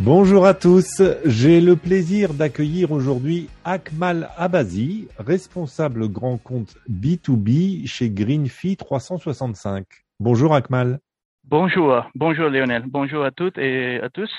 Bonjour 0.00 0.44
à 0.44 0.54
tous, 0.54 1.02
j'ai 1.24 1.60
le 1.60 1.76
plaisir 1.76 2.34
d'accueillir 2.34 2.90
aujourd'hui 2.90 3.48
Akmal 3.64 4.28
Abazi, 4.36 5.06
responsable 5.18 6.08
grand 6.08 6.36
compte 6.36 6.74
B2B 6.90 7.86
chez 7.86 8.10
Greenfee 8.10 8.76
365. 8.76 9.86
Bonjour 10.18 10.52
Akmal. 10.52 10.98
Bonjour, 11.44 12.10
bonjour 12.16 12.48
Lionel, 12.48 12.82
bonjour 12.88 13.24
à 13.24 13.30
toutes 13.30 13.56
et 13.56 14.00
à 14.02 14.10
tous. 14.10 14.32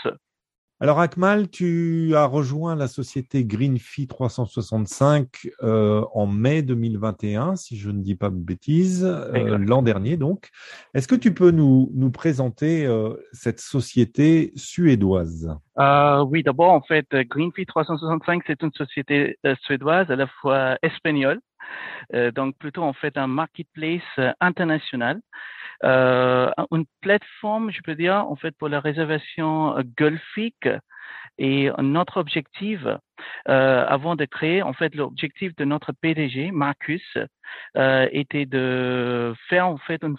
Alors 0.82 1.00
Akmal, 1.00 1.50
tu 1.50 2.14
as 2.18 2.26
rejoint 2.26 2.76
la 2.76 2.90
société 2.90 3.46
Greenfee 3.46 4.08
365 4.08 5.48
euh, 5.64 6.04
en 6.14 6.28
mai 6.28 6.64
2021, 6.64 7.56
si 7.56 7.78
je 7.78 7.92
ne 7.92 8.02
dis 8.02 8.16
pas 8.16 8.30
de 8.30 8.36
bêtises, 8.36 9.06
euh, 9.06 9.58
l'an 9.58 9.82
dernier 9.82 10.18
donc. 10.18 10.50
Est-ce 10.94 11.08
que 11.08 11.16
tu 11.16 11.34
peux 11.34 11.52
nous, 11.52 11.90
nous 11.94 12.12
présenter 12.12 12.86
euh, 12.86 13.14
cette 13.32 13.62
société 13.62 14.52
suédoise? 14.58 15.58
Oui, 15.78 16.44
d'abord 16.44 16.72
en 16.72 16.82
fait, 16.82 17.08
Greenfee 17.10 17.66
365 17.66 18.44
c'est 18.46 18.62
une 18.62 18.74
société 18.74 19.40
suédoise 19.62 20.12
à 20.12 20.18
la 20.18 20.28
fois 20.28 20.78
espagnole, 20.82 21.40
donc 22.34 22.58
plutôt 22.58 22.84
en 22.84 22.94
fait 22.94 23.18
un 23.18 23.28
marketplace 23.28 24.02
international 24.40 25.20
euh, 25.84 26.50
une 26.72 26.86
plateforme, 27.02 27.72
je 27.72 27.82
peux 27.82 27.96
dire, 27.96 28.16
en 28.16 28.36
fait, 28.36 28.56
pour 28.58 28.70
la 28.70 28.80
réservation 28.80 29.76
golfique. 29.98 30.70
Et 31.38 31.70
notre 31.80 32.18
objectif, 32.18 32.80
euh, 33.50 33.86
avant 33.88 34.16
de 34.16 34.26
créer, 34.26 34.62
en 34.64 34.74
fait, 34.74 34.96
l'objectif 34.96 35.56
de 35.56 35.66
notre 35.66 35.92
PDG, 35.94 36.52
Marcus, 36.52 37.18
euh, 37.78 38.08
était 38.12 38.46
de 38.46 39.34
faire 39.50 39.68
en 39.68 39.78
fait 39.78 40.04
une, 40.04 40.16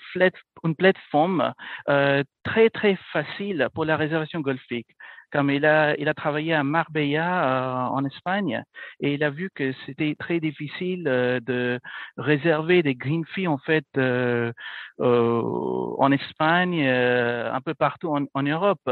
une 0.64 0.76
plateforme 0.76 1.52
euh, 1.88 2.22
très 2.44 2.70
très 2.70 2.96
facile 3.12 3.68
pour 3.74 3.84
la 3.84 3.96
réservation 3.96 4.40
golfique 4.40 4.86
comme 5.32 5.50
il 5.50 5.66
a, 5.66 5.94
il 5.98 6.08
a 6.08 6.14
travaillé 6.14 6.54
à 6.54 6.64
Marbella 6.64 7.86
euh, 7.88 7.88
en 7.88 8.04
Espagne 8.04 8.62
et 9.00 9.14
il 9.14 9.24
a 9.24 9.30
vu 9.30 9.50
que 9.54 9.72
c'était 9.84 10.14
très 10.18 10.40
difficile 10.40 11.04
euh, 11.08 11.40
de 11.40 11.80
réserver 12.16 12.82
des 12.82 12.94
green 12.94 13.24
fees 13.34 13.48
en 13.48 13.58
fait 13.58 13.84
euh, 13.98 14.52
en 14.98 16.10
Espagne, 16.12 16.86
un 16.86 17.60
peu 17.60 17.74
partout 17.74 18.14
en, 18.14 18.24
en 18.32 18.42
Europe. 18.42 18.90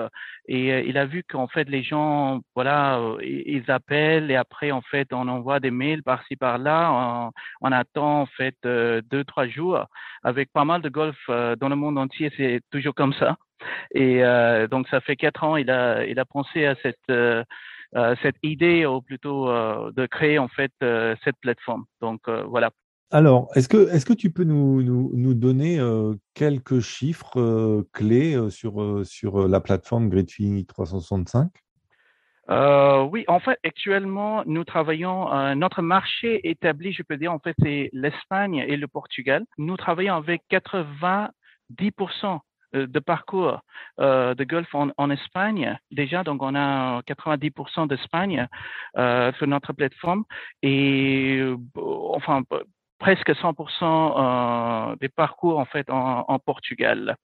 Et 0.48 0.86
il 0.86 0.98
a 0.98 1.06
vu 1.06 1.22
qu'en 1.22 1.48
fait 1.48 1.68
les 1.68 1.82
gens, 1.82 2.40
voilà, 2.54 3.00
ils 3.22 3.64
appellent 3.70 4.03
et 4.04 4.36
après 4.36 4.70
en 4.70 4.82
fait 4.82 5.12
on 5.12 5.28
envoie 5.28 5.60
des 5.60 5.70
mails 5.70 6.02
par-ci 6.02 6.36
par-là, 6.36 7.30
on, 7.60 7.72
attend 7.72 8.22
en 8.22 8.26
fait 8.26 8.56
deux 8.62 9.24
trois 9.26 9.46
jours. 9.46 9.86
Avec 10.22 10.52
pas 10.52 10.64
mal 10.64 10.82
de 10.82 10.88
golf 10.88 11.16
dans 11.28 11.68
le 11.68 11.76
monde 11.76 11.98
entier, 11.98 12.32
c'est 12.36 12.60
toujours 12.70 12.94
comme 12.94 13.14
ça. 13.14 13.36
Et 13.92 14.24
euh, 14.24 14.66
donc 14.66 14.88
ça 14.88 15.00
fait 15.00 15.16
quatre 15.16 15.44
ans, 15.44 15.56
il 15.56 15.70
a 15.70 16.04
il 16.06 16.18
a 16.18 16.24
pensé 16.24 16.66
à 16.66 16.74
cette 16.82 16.98
euh, 17.10 17.44
cette 18.22 18.36
idée 18.42 18.86
ou 18.86 19.00
plutôt 19.00 19.48
euh, 19.48 19.92
de 19.92 20.06
créer 20.06 20.38
en 20.38 20.48
fait 20.48 20.72
cette 21.24 21.36
plateforme. 21.40 21.84
Donc 22.00 22.28
voilà. 22.48 22.70
Alors, 23.10 23.48
est-ce 23.54 23.68
que 23.68 23.88
est-ce 23.90 24.06
que 24.06 24.12
tu 24.12 24.30
peux 24.30 24.44
nous 24.44 24.82
nous, 24.82 25.12
nous 25.14 25.34
donner 25.34 25.78
quelques 26.34 26.80
chiffres 26.80 27.84
clés 27.92 28.50
sur 28.50 29.06
sur 29.06 29.46
la 29.46 29.60
plateforme 29.60 30.08
Gridfee 30.08 30.66
365 30.66 31.50
euh, 32.50 33.02
oui, 33.04 33.24
en 33.28 33.40
fait, 33.40 33.58
actuellement, 33.64 34.42
nous 34.46 34.64
travaillons, 34.64 35.32
euh, 35.32 35.54
notre 35.54 35.82
marché 35.82 36.48
établi, 36.48 36.92
je 36.92 37.02
peux 37.02 37.16
dire, 37.16 37.32
en 37.32 37.38
fait, 37.38 37.54
c'est 37.62 37.90
l'Espagne 37.92 38.64
et 38.68 38.76
le 38.76 38.86
Portugal. 38.86 39.44
Nous 39.56 39.76
travaillons 39.76 40.14
avec 40.14 40.42
90% 40.50 41.30
euh, 42.74 42.86
de 42.86 42.98
parcours 42.98 43.60
euh, 44.00 44.34
de 44.34 44.44
golf 44.44 44.74
en, 44.74 44.90
en, 44.96 45.10
Espagne. 45.10 45.78
Déjà, 45.90 46.22
donc 46.22 46.42
on 46.42 46.54
a 46.54 47.00
90% 47.02 47.88
d'Espagne 47.88 48.46
euh, 48.98 49.32
sur 49.34 49.46
notre 49.46 49.72
plateforme 49.72 50.24
et 50.62 51.38
euh, 51.38 51.56
enfin 51.76 52.42
presque 52.98 53.30
100% 53.30 54.98
des 54.98 55.08
parcours 55.08 55.58
en 55.58 55.66
fait 55.66 55.88
en, 55.90 56.24
en 56.26 56.38
Portugal. 56.38 57.16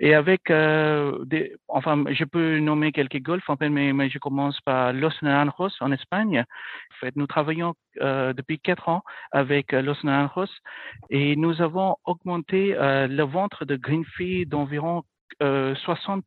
Et 0.00 0.14
avec, 0.14 0.50
euh, 0.50 1.24
des, 1.24 1.56
enfin, 1.66 2.04
je 2.10 2.24
peux 2.24 2.60
nommer 2.60 2.92
quelques 2.92 3.20
golfs, 3.20 3.48
mais, 3.60 4.08
je 4.08 4.18
commence 4.18 4.60
par 4.60 4.92
Los 4.92 5.10
Naranjos 5.22 5.70
en 5.80 5.90
Espagne. 5.90 6.40
En 6.40 6.96
fait, 7.00 7.16
nous 7.16 7.26
travaillons 7.26 7.74
euh, 8.00 8.32
depuis 8.32 8.60
quatre 8.60 8.88
ans 8.88 9.02
avec 9.32 9.74
euh, 9.74 9.82
Los 9.82 9.96
Naranjos 10.04 10.52
et 11.10 11.34
nous 11.34 11.60
avons 11.62 11.96
augmenté 12.04 12.76
euh, 12.76 13.08
le 13.08 13.22
ventre 13.24 13.64
de 13.64 13.76
green 13.76 14.04
fee 14.04 14.46
d'environ 14.46 15.02
73% 15.40 16.22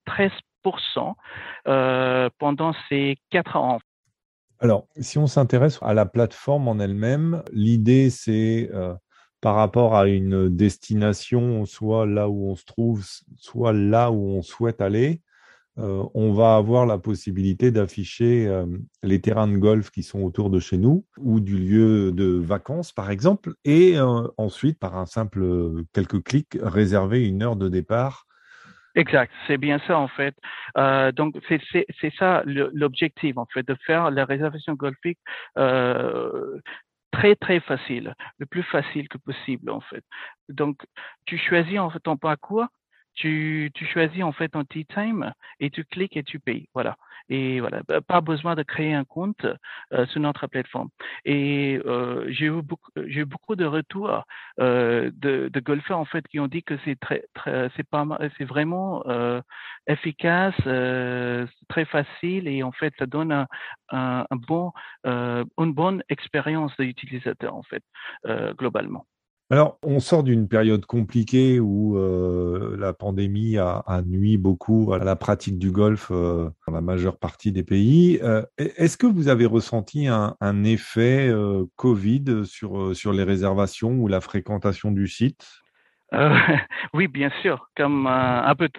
euh, 1.67 2.29
pendant 2.39 2.73
ces 2.89 3.17
quatre 3.29 3.55
ans. 3.55 3.79
Alors, 4.59 4.85
si 4.99 5.17
on 5.17 5.27
s'intéresse 5.27 5.79
à 5.81 5.93
la 5.93 6.05
plateforme 6.05 6.67
en 6.67 6.77
elle-même, 6.79 7.41
l'idée 7.51 8.09
c'est 8.09 8.69
par 9.41 9.55
rapport 9.55 9.95
à 9.95 10.07
une 10.07 10.49
destination, 10.49 11.65
soit 11.65 12.05
là 12.05 12.29
où 12.29 12.49
on 12.49 12.55
se 12.55 12.65
trouve, 12.65 13.03
soit 13.35 13.73
là 13.73 14.11
où 14.11 14.29
on 14.29 14.41
souhaite 14.41 14.81
aller, 14.81 15.21
euh, 15.77 16.03
on 16.13 16.33
va 16.33 16.55
avoir 16.55 16.85
la 16.85 16.97
possibilité 16.97 17.71
d'afficher 17.71 18.45
euh, 18.47 18.65
les 19.03 19.21
terrains 19.21 19.47
de 19.47 19.57
golf 19.57 19.89
qui 19.89 20.03
sont 20.03 20.21
autour 20.21 20.49
de 20.49 20.59
chez 20.59 20.77
nous 20.77 21.05
ou 21.17 21.39
du 21.39 21.57
lieu 21.57 22.11
de 22.11 22.25
vacances, 22.25 22.91
par 22.91 23.09
exemple, 23.09 23.53
et 23.63 23.97
euh, 23.97 24.27
ensuite, 24.37 24.77
par 24.79 24.97
un 24.97 25.05
simple 25.05 25.83
quelques 25.93 26.23
clics, 26.23 26.57
réserver 26.61 27.25
une 27.25 27.41
heure 27.41 27.55
de 27.55 27.69
départ. 27.69 28.25
Exact, 28.95 29.31
c'est 29.47 29.57
bien 29.57 29.79
ça 29.87 29.97
en 29.97 30.09
fait. 30.09 30.35
Donc 31.15 31.37
c'est 31.47 32.13
ça 32.19 32.43
l'objectif 32.45 33.37
en 33.37 33.45
fait 33.45 33.65
de 33.65 33.75
faire 33.85 34.11
la 34.11 34.25
réservation 34.25 34.73
golfique 34.73 35.19
très 37.11 37.35
très 37.35 37.59
facile, 37.59 38.15
le 38.37 38.45
plus 38.45 38.63
facile 38.63 39.07
que 39.09 39.17
possible 39.17 39.69
en 39.69 39.81
fait. 39.81 40.03
Donc 40.49 40.77
tu 41.25 41.37
choisis 41.37 41.79
en 41.79 41.89
fait 41.89 41.99
ton 41.99 42.17
parcours, 42.17 42.65
tu, 43.15 43.71
tu 43.73 43.85
choisis 43.85 44.23
en 44.23 44.31
fait 44.31 44.49
ton 44.49 44.63
tea 44.63 44.85
time 44.85 45.33
et 45.59 45.69
tu 45.69 45.83
cliques 45.85 46.17
et 46.17 46.23
tu 46.23 46.39
payes. 46.39 46.67
Voilà. 46.73 46.95
Et 47.29 47.59
voilà, 47.61 47.81
bah, 47.87 48.01
pas 48.01 48.19
besoin 48.21 48.55
de 48.55 48.63
créer 48.63 48.93
un 48.93 49.05
compte 49.05 49.45
euh, 49.93 50.05
sur 50.07 50.19
notre 50.21 50.47
plateforme. 50.47 50.89
Et 51.25 51.79
euh, 51.85 52.25
j'ai 52.29 52.47
eu 52.47 52.61
beaucoup, 52.61 52.91
j'ai 52.95 53.21
eu 53.21 53.25
beaucoup 53.25 53.55
de 53.55 53.65
retours 53.65 54.23
euh, 54.59 55.11
de, 55.15 55.49
de 55.51 55.59
golfeurs 55.59 55.99
en 55.99 56.05
fait 56.05 56.27
qui 56.27 56.39
ont 56.39 56.47
dit 56.47 56.63
que 56.63 56.77
c'est 56.83 56.99
très, 56.99 57.23
très 57.33 57.69
c'est 57.77 57.87
pas, 57.87 58.05
c'est 58.37 58.43
vraiment 58.43 59.03
euh, 59.07 59.41
efficace, 59.87 60.55
euh, 60.67 61.45
très 61.69 61.85
facile 61.85 62.47
et 62.47 62.63
en 62.63 62.71
fait 62.71 62.93
ça 62.99 63.05
donne 63.05 63.31
un, 63.31 63.47
un, 63.91 64.25
un 64.29 64.35
bon, 64.35 64.71
euh, 65.05 65.45
une 65.57 65.73
bonne 65.73 66.03
expérience 66.09 66.75
d'utilisateur 66.77 67.55
en 67.55 67.63
fait 67.63 67.83
globalement. 68.57 69.05
Alors, 69.51 69.77
on 69.83 69.99
sort 69.99 70.23
d'une 70.23 70.47
période 70.47 70.85
compliquée 70.85 71.59
où 71.59 71.97
euh, 71.97 72.77
la 72.79 72.93
pandémie 72.93 73.57
a, 73.57 73.83
nuit 74.05 74.37
beaucoup 74.37 74.93
à 74.93 74.99
la 74.99 75.17
pratique 75.17 75.59
du 75.59 75.71
golf 75.71 76.07
euh, 76.09 76.49
dans 76.65 76.73
la 76.73 76.79
majeure 76.79 77.17
partie 77.17 77.51
des 77.51 77.63
pays. 77.63 78.17
Euh, 78.23 78.43
Est-ce 78.57 78.95
que 78.95 79.07
vous 79.07 79.27
avez 79.27 79.45
ressenti 79.45 80.07
un, 80.07 80.37
un 80.39 80.63
effet 80.63 81.27
euh, 81.27 81.65
Covid 81.75 82.45
sur, 82.45 82.95
sur 82.95 83.11
les 83.11 83.23
réservations 83.23 83.91
ou 83.91 84.07
la 84.07 84.21
fréquentation 84.21 84.89
du 84.89 85.09
site? 85.09 85.45
Oui, 86.93 87.09
bien 87.09 87.31
sûr, 87.41 87.69
comme 87.75 88.07
un 88.07 88.55
peu 88.55 88.69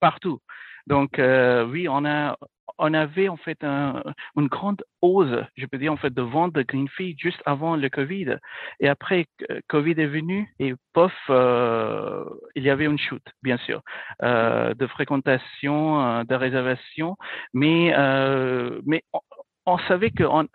partout. 0.00 0.40
Donc, 0.86 1.18
oui, 1.18 1.88
on 1.88 2.04
a 2.04 2.36
on 2.78 2.94
avait 2.94 3.28
en 3.28 3.36
fait 3.36 3.62
un, 3.62 4.02
une 4.36 4.48
grande 4.48 4.82
hausse, 5.02 5.44
je 5.56 5.66
peux 5.66 5.78
dire 5.78 5.92
en 5.92 5.96
fait, 5.96 6.12
de 6.12 6.22
vente 6.22 6.54
de 6.54 6.62
green 6.62 6.88
fee 6.88 7.16
juste 7.18 7.40
avant 7.46 7.76
le 7.76 7.88
Covid. 7.88 8.36
Et 8.80 8.88
après, 8.88 9.26
Covid 9.68 9.92
est 9.92 10.06
venu 10.06 10.52
et 10.58 10.74
pof, 10.92 11.12
euh, 11.30 12.24
il 12.54 12.64
y 12.64 12.70
avait 12.70 12.84
une 12.86 12.98
chute, 12.98 13.26
bien 13.42 13.58
sûr, 13.58 13.82
euh, 14.22 14.74
de 14.74 14.86
fréquentation, 14.86 16.00
euh, 16.04 16.24
de 16.24 16.34
réservation, 16.34 17.16
mais 17.52 17.92
euh, 17.96 18.80
mais 18.86 19.02
on, 19.12 19.20
on 19.66 19.78
savait 19.88 20.10
que 20.10 20.24
on, 20.24 20.46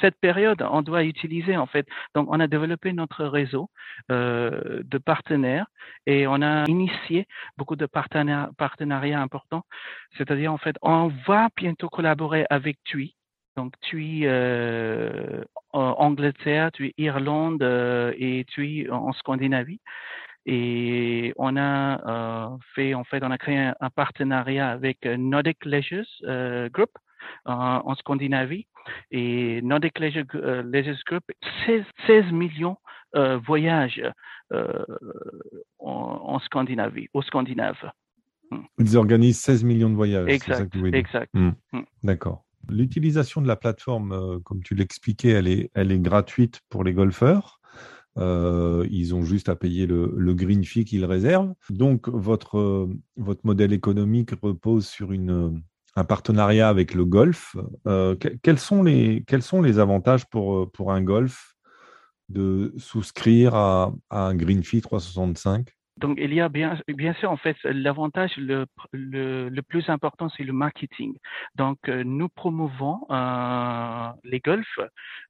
cette 0.00 0.18
période, 0.20 0.62
on 0.62 0.82
doit 0.82 1.04
utiliser 1.04 1.56
en 1.56 1.66
fait. 1.66 1.86
Donc, 2.14 2.28
on 2.30 2.40
a 2.40 2.46
développé 2.46 2.92
notre 2.92 3.24
réseau 3.24 3.70
euh, 4.10 4.82
de 4.84 4.98
partenaires 4.98 5.66
et 6.06 6.26
on 6.26 6.42
a 6.42 6.64
initié 6.68 7.26
beaucoup 7.56 7.76
de 7.76 7.86
partenariats, 7.86 8.50
partenariats 8.56 9.20
importants. 9.20 9.64
C'est-à-dire 10.16 10.52
en 10.52 10.58
fait, 10.58 10.76
on 10.82 11.08
va 11.26 11.48
bientôt 11.56 11.88
collaborer 11.88 12.46
avec 12.50 12.78
TUI 12.84 13.16
Donc, 13.56 13.74
tu 13.80 14.24
es 14.24 14.28
en 15.72 15.92
Angleterre, 15.98 16.70
tu 16.72 16.88
es 16.88 16.94
Irlande 16.98 17.62
et 17.62 18.44
tu 18.48 18.82
es 18.82 18.90
en 18.90 19.12
Scandinavie. 19.12 19.80
Et 20.46 21.34
on 21.36 21.56
a 21.56 22.56
fait, 22.74 22.94
en 22.94 23.04
fait, 23.04 23.22
on 23.22 23.30
a 23.30 23.38
créé 23.38 23.58
un, 23.58 23.90
partenariat 23.90 24.70
avec 24.70 25.04
Nordic 25.04 25.64
Leisure 25.64 26.06
Group 26.72 26.90
en 27.44 27.94
Scandinavie. 27.96 28.66
Et 29.10 29.60
Nordic 29.62 29.98
Leisure, 29.98 30.24
Group, 30.26 31.24
16, 32.06 32.32
millions 32.32 32.76
euh, 33.16 33.38
voyages 33.38 34.02
en, 35.78 36.38
Scandinavie, 36.40 37.08
au 37.12 37.22
Scandinave. 37.22 37.90
Hmm. 38.50 38.62
Ils 38.78 38.96
organisent 38.96 39.40
16 39.40 39.64
millions 39.64 39.90
de 39.90 39.94
voyages. 39.94 40.28
Exact. 40.28 40.74
exact. 40.92 41.30
Hmm. 41.34 41.50
Hmm. 41.72 41.82
D'accord. 42.02 42.44
L'utilisation 42.68 43.40
de 43.40 43.48
la 43.48 43.56
plateforme, 43.56 44.12
euh, 44.12 44.38
comme 44.40 44.62
tu 44.62 44.74
l'expliquais, 44.74 45.30
elle 45.30 45.48
est, 45.48 45.70
elle 45.74 45.90
est 45.90 45.98
gratuite 45.98 46.60
pour 46.68 46.84
les 46.84 46.92
golfeurs. 46.92 47.60
Euh, 48.18 48.86
ils 48.90 49.14
ont 49.14 49.22
juste 49.22 49.48
à 49.48 49.56
payer 49.56 49.86
le, 49.86 50.12
le 50.16 50.34
green 50.34 50.64
fee 50.64 50.84
qu'ils 50.84 51.04
réservent. 51.04 51.54
Donc, 51.70 52.08
votre, 52.08 52.88
votre 53.16 53.40
modèle 53.44 53.72
économique 53.72 54.30
repose 54.42 54.86
sur 54.86 55.12
une, 55.12 55.62
un 55.98 56.04
partenariat 56.04 56.68
avec 56.68 56.94
le 56.94 57.04
golf. 57.04 57.56
Euh, 57.86 58.16
quels, 58.42 58.58
sont 58.58 58.82
les, 58.82 59.24
quels 59.26 59.42
sont 59.42 59.62
les 59.62 59.78
avantages 59.78 60.26
pour, 60.26 60.70
pour 60.72 60.92
un 60.92 61.02
golf 61.02 61.54
de 62.28 62.74
souscrire 62.76 63.54
à, 63.54 63.92
à 64.10 64.26
un 64.26 64.34
green 64.34 64.62
fee 64.62 64.80
365 64.80 65.77
donc, 65.98 66.18
il 66.20 66.32
y 66.32 66.40
a 66.40 66.48
bien, 66.48 66.78
bien 66.88 67.12
sûr, 67.14 67.30
en 67.30 67.36
fait, 67.36 67.56
l'avantage 67.64 68.36
le, 68.36 68.66
le, 68.92 69.48
le, 69.48 69.62
plus 69.62 69.88
important, 69.90 70.28
c'est 70.30 70.44
le 70.44 70.52
marketing. 70.52 71.16
Donc, 71.56 71.88
euh, 71.88 72.04
nous 72.04 72.28
promouvons 72.28 73.00
euh, 73.10 74.08
les 74.24 74.40
golfs 74.40 74.80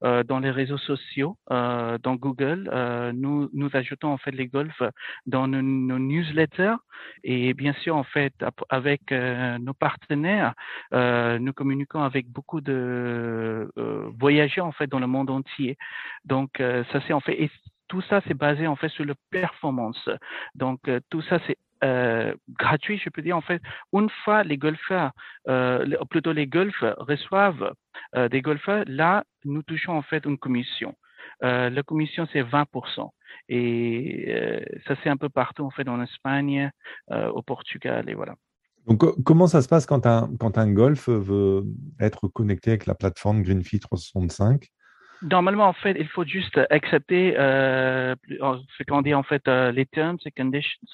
euh, 0.04 0.22
dans 0.24 0.38
les 0.38 0.50
réseaux 0.50 0.78
sociaux, 0.78 1.36
euh, 1.50 1.96
dans 2.02 2.16
Google. 2.16 2.68
Euh, 2.72 3.12
nous, 3.12 3.48
nous 3.54 3.70
ajoutons 3.72 4.08
en 4.08 4.18
fait 4.18 4.32
les 4.32 4.46
golfs 4.46 4.82
dans 5.26 5.48
nos, 5.48 5.62
nos 5.62 5.98
newsletters 5.98 6.76
et 7.24 7.54
bien 7.54 7.72
sûr, 7.74 7.96
en 7.96 8.04
fait, 8.04 8.34
avec 8.68 9.12
nos 9.12 9.74
partenaires, 9.74 10.54
nous 10.92 11.52
communiquons 11.52 12.02
avec 12.02 12.28
beaucoup 12.28 12.60
de 12.60 13.70
voyageurs 14.18 14.66
en 14.66 14.72
fait 14.72 14.88
dans 14.88 14.98
le 14.98 15.06
monde 15.06 15.30
entier. 15.30 15.76
Donc, 16.24 16.50
ça 16.58 17.00
c'est 17.06 17.12
en 17.12 17.20
fait 17.20 17.40
tout 17.88 18.02
ça, 18.02 18.20
c'est 18.26 18.34
basé 18.34 18.66
en 18.66 18.76
fait 18.76 18.88
sur 18.90 19.04
le 19.04 19.14
performance. 19.30 20.08
Donc, 20.54 20.80
euh, 20.88 21.00
tout 21.10 21.22
ça, 21.22 21.38
c'est 21.46 21.56
euh, 21.84 22.34
gratuit, 22.58 22.98
je 22.98 23.08
peux 23.10 23.22
dire 23.22 23.36
en 23.36 23.40
fait. 23.40 23.62
Une 23.92 24.10
fois 24.24 24.42
les 24.42 24.58
golfeurs, 24.58 25.12
euh, 25.48 25.86
plutôt 26.10 26.32
les 26.32 26.46
golfs 26.46 26.84
reçoivent 26.98 27.72
des 28.30 28.42
golfeurs, 28.42 28.84
là, 28.86 29.24
nous 29.44 29.62
touchons 29.62 29.92
en 29.92 30.02
fait 30.02 30.24
une 30.24 30.38
commission. 30.38 30.94
La 31.40 31.82
commission, 31.82 32.26
c'est 32.32 32.42
20%. 32.42 33.10
Et 33.48 34.32
ça, 34.86 34.94
c'est 35.02 35.10
un 35.10 35.16
peu 35.16 35.28
partout, 35.28 35.64
en 35.64 35.70
fait, 35.70 35.88
en 35.88 36.00
Espagne, 36.00 36.70
au 37.10 37.42
Portugal, 37.42 38.08
et 38.08 38.14
voilà. 38.14 38.34
Donc, 38.86 39.04
comment 39.24 39.46
ça 39.46 39.62
se 39.62 39.68
passe 39.68 39.84
quand 39.84 40.06
un, 40.06 40.30
quand 40.38 40.58
un 40.58 40.72
golf 40.72 41.08
veut 41.08 41.64
être 42.00 42.28
connecté 42.28 42.70
avec 42.70 42.86
la 42.86 42.94
plateforme 42.94 43.42
Greenfeed 43.42 43.80
365 43.82 44.68
Normalement, 45.22 45.66
en 45.66 45.72
fait, 45.72 45.96
il 45.98 46.08
faut 46.08 46.24
juste 46.24 46.60
accepter 46.70 47.34
euh, 47.38 48.14
ce 48.30 48.82
qu'on 48.84 49.02
dit 49.02 49.14
en 49.14 49.24
fait 49.24 49.46
euh, 49.48 49.72
les 49.72 49.84
terms 49.86 50.18
and 50.24 50.30
conditions. 50.36 50.86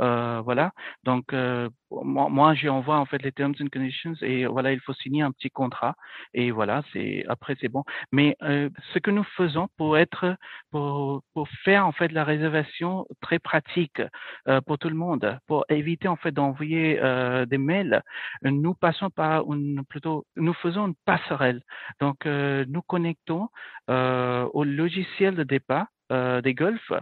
Euh, 0.00 0.40
voilà. 0.44 0.72
Donc, 1.04 1.32
euh, 1.32 1.68
moi, 1.90 2.28
moi 2.28 2.54
j'envoie 2.54 2.98
en 2.98 3.06
fait 3.06 3.22
les 3.22 3.32
terms 3.32 3.54
and 3.60 3.68
conditions 3.72 4.14
et 4.22 4.46
voilà, 4.46 4.72
il 4.72 4.80
faut 4.80 4.92
signer 4.94 5.22
un 5.22 5.32
petit 5.32 5.50
contrat 5.50 5.94
et 6.34 6.50
voilà, 6.50 6.82
c'est 6.92 7.24
après 7.28 7.56
c'est 7.60 7.68
bon. 7.68 7.84
Mais 8.12 8.36
euh, 8.42 8.68
ce 8.92 8.98
que 8.98 9.10
nous 9.10 9.24
faisons 9.36 9.68
pour 9.76 9.96
être, 9.96 10.36
pour, 10.70 11.22
pour 11.34 11.48
faire 11.64 11.86
en 11.86 11.92
fait 11.92 12.12
la 12.12 12.24
réservation 12.24 13.06
très 13.20 13.38
pratique 13.38 14.02
euh, 14.48 14.60
pour 14.60 14.78
tout 14.78 14.88
le 14.88 14.94
monde, 14.96 15.38
pour 15.46 15.64
éviter 15.68 16.08
en 16.08 16.16
fait 16.16 16.32
d'envoyer 16.32 17.00
des 17.46 17.58
mails, 17.58 18.02
nous 18.42 18.74
passons 18.74 19.10
par 19.10 19.50
une 19.52 19.84
plutôt, 19.88 20.26
nous 20.36 20.54
faisons 20.54 20.88
une 20.88 20.94
passerelle. 21.04 21.62
Donc, 22.00 22.26
nous 22.26 22.82
connectons 22.82 23.48
au 23.88 24.64
logiciel 24.64 25.34
de 25.34 25.44
départ 25.44 25.86
euh, 26.10 26.40
des 26.40 26.54
golfs 26.54 26.92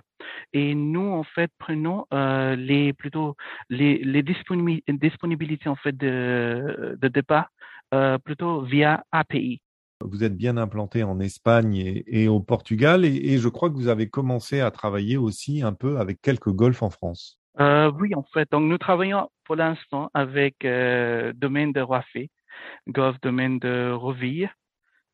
et 0.53 0.75
nous 0.75 1.13
en 1.13 1.23
fait 1.23 1.53
prenons 1.59 2.07
euh, 2.13 2.57
les 2.57 2.93
plutôt 2.93 3.37
les, 3.71 3.99
les 3.99 4.25
disponibilités 4.25 5.69
en 5.69 5.77
fait 5.77 5.97
de, 5.97 6.99
de 7.01 7.07
départ 7.09 7.51
euh, 7.95 8.19
plutôt 8.19 8.63
via 8.63 9.05
API. 9.13 9.61
Vous 10.01 10.25
êtes 10.25 10.37
bien 10.37 10.57
implanté 10.57 11.05
en 11.05 11.21
Espagne 11.21 11.77
et, 11.77 12.23
et 12.23 12.27
au 12.27 12.41
Portugal 12.41 13.05
et, 13.05 13.15
et, 13.15 13.39
je 13.39 13.49
crois 13.49 13.71
que 13.71 13.77
vous 13.77 13.87
avez 13.87 14.09
commencé 14.09 14.61
à 14.61 14.73
travailler 14.73 15.17
aussi 15.17 15.63
un 15.63 15.73
peu 15.73 15.99
avec 15.99 16.21
quelques 16.21 16.51
golfs 16.51 16.83
en 16.83 16.91
France. 16.91 17.39
Euh, 17.61 17.93
oui, 18.01 18.13
en 18.17 18.25
fait. 18.35 18.51
Donc 18.51 18.65
nous 18.65 18.79
travaillons 18.79 19.31
pour 19.45 19.55
l'instant 19.55 20.11
avec 20.15 20.65
euh, 20.65 21.33
domaine 21.35 21.73
de 21.73 21.81
Roifé, 21.81 22.29
golf 22.89 23.21
domaine 23.21 23.61
de 23.61 23.93
Roville, 23.93 24.45
euh, 24.45 24.66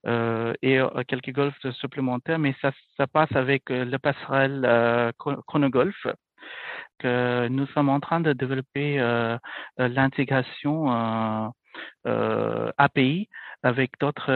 et 0.05 0.79
euh, 0.79 0.89
quelques 1.07 1.33
golfs 1.33 1.71
supplémentaires, 1.73 2.39
mais 2.39 2.55
ça, 2.61 2.73
passe 3.07 3.33
avec 3.35 3.71
euh, 3.71 3.85
le 3.85 3.99
passerelle 3.99 4.65
euh, 4.65 5.13
chronogolf 5.47 6.07
que 6.99 7.49
nous 7.49 7.67
sommes 7.69 7.89
en 7.89 8.01
train 8.01 8.21
de 8.21 8.33
développer 8.33 8.99
l'intégration 9.79 11.53
API 12.05 13.29
avec 13.63 13.93
d'autres 14.01 14.33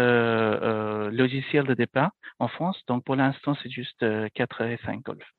logiciels 1.10 1.66
de 1.66 1.74
départ 1.74 2.10
en 2.38 2.48
France. 2.48 2.80
Donc 2.88 3.04
pour 3.04 3.16
l'instant, 3.16 3.56
c'est 3.62 3.70
juste 3.70 4.04
4 4.34 4.62
et 4.62 4.78
5 4.84 5.02
golfs. 5.02 5.32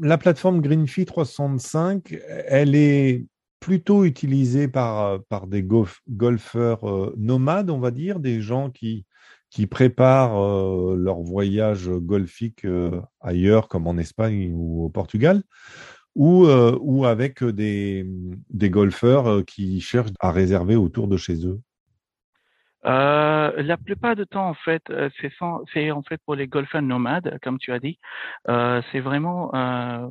La 0.00 0.18
plateforme 0.18 0.60
GreenFi 0.60 1.06
365, 1.06 2.14
elle 2.46 2.74
est 2.74 3.26
plutôt 3.60 4.04
utilisée 4.04 4.66
par, 4.66 5.22
par 5.24 5.46
des 5.46 5.62
golf, 5.62 6.00
golfeurs 6.08 7.12
nomades, 7.16 7.70
on 7.70 7.78
va 7.78 7.90
dire, 7.90 8.18
des 8.18 8.40
gens 8.40 8.70
qui, 8.70 9.04
qui 9.50 9.66
préparent 9.66 10.40
euh, 10.40 10.96
leur 10.96 11.20
voyage 11.20 11.90
golfique 11.90 12.64
euh, 12.64 13.00
ailleurs, 13.20 13.68
comme 13.68 13.86
en 13.86 13.98
Espagne 13.98 14.52
ou 14.54 14.84
au 14.84 14.88
Portugal, 14.88 15.42
ou, 16.14 16.46
euh, 16.46 17.02
avec 17.04 17.44
des, 17.44 18.06
des 18.50 18.70
golfeurs 18.70 19.44
qui 19.44 19.80
cherchent 19.80 20.12
à 20.20 20.32
réserver 20.32 20.76
autour 20.76 21.08
de 21.08 21.16
chez 21.16 21.46
eux 21.46 21.60
euh, 22.86 23.62
la 23.62 23.76
plupart 23.76 24.16
du 24.16 24.26
temps, 24.26 24.48
en 24.48 24.54
fait, 24.54 24.82
euh, 24.90 25.10
c'est 25.20 25.90
en 25.90 26.02
fait 26.02 26.20
pour 26.24 26.34
les 26.34 26.46
golfeurs 26.46 26.82
nomades, 26.82 27.38
comme 27.42 27.58
tu 27.58 27.72
as 27.72 27.78
dit. 27.78 27.98
Euh, 28.48 28.80
c'est 28.90 29.00
vraiment 29.00 29.54
euh, 29.54 30.08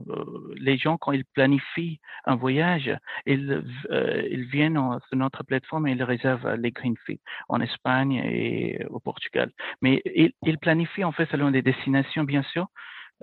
les 0.56 0.78
gens 0.78 0.98
quand 0.98 1.12
ils 1.12 1.26
planifient 1.26 2.00
un 2.26 2.36
voyage, 2.36 2.92
ils, 3.26 3.64
euh, 3.92 4.28
ils 4.30 4.46
viennent 4.46 4.80
sur 5.08 5.18
notre 5.18 5.44
plateforme 5.44 5.88
et 5.88 5.92
ils 5.94 6.04
réservent 6.04 6.54
les 6.56 6.72
green 6.72 6.96
fees 7.06 7.20
en 7.48 7.60
Espagne 7.62 8.14
et 8.24 8.86
au 8.90 9.00
Portugal. 9.00 9.52
Mais 9.82 10.02
ils, 10.16 10.34
ils 10.46 10.60
planifient 10.60 11.06
en 11.06 11.12
fait 11.12 11.28
selon 11.32 11.52
des 11.52 11.62
destinations, 11.62 12.24
bien 12.24 12.44
sûr. 12.44 12.68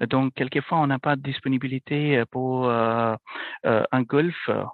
Donc, 0.01 0.35
quelquefois, 0.35 0.79
on 0.79 0.87
n'a 0.87 0.99
pas 0.99 1.17
de 1.17 1.23
disponibilité 1.23 2.23
pour 2.31 2.69
euh, 2.69 3.15
euh, 3.65 3.83
un 3.93 4.03
golf 4.03 4.37
euh, 4.49 4.65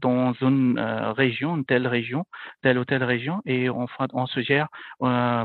dans 0.00 0.32
une 0.40 0.78
région, 1.16 1.56
une 1.56 1.64
telle 1.64 1.86
région, 1.86 2.24
telle 2.62 2.78
ou 2.78 2.84
telle 2.84 3.04
région, 3.04 3.42
et 3.46 3.70
on, 3.70 3.86
on 4.12 4.26
suggère 4.26 4.68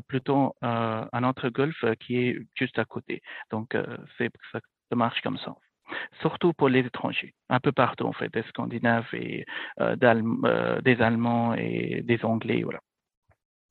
plutôt 0.08 0.56
un 0.62 1.24
autre 1.24 1.50
golf 1.50 1.84
qui 2.00 2.18
est 2.18 2.40
juste 2.56 2.80
à 2.80 2.86
côté. 2.86 3.22
Donc, 3.52 3.78
c'est 4.18 4.30
ça, 4.52 4.60
marche 4.96 5.22
comme 5.22 5.38
ça 5.38 5.54
surtout 6.22 6.54
pour 6.54 6.70
les 6.70 6.82
étrangers, 6.82 7.34
un 7.50 7.60
peu 7.60 7.72
partout 7.72 8.06
en 8.06 8.14
fait, 8.14 8.32
des 8.34 8.44
Scandinaves 8.44 9.08
et 9.14 9.46
euh, 9.80 9.96
des 10.82 11.02
Allemands 11.02 11.54
et 11.56 12.02
des 12.04 12.24
Anglais, 12.26 12.62
voilà. 12.64 12.80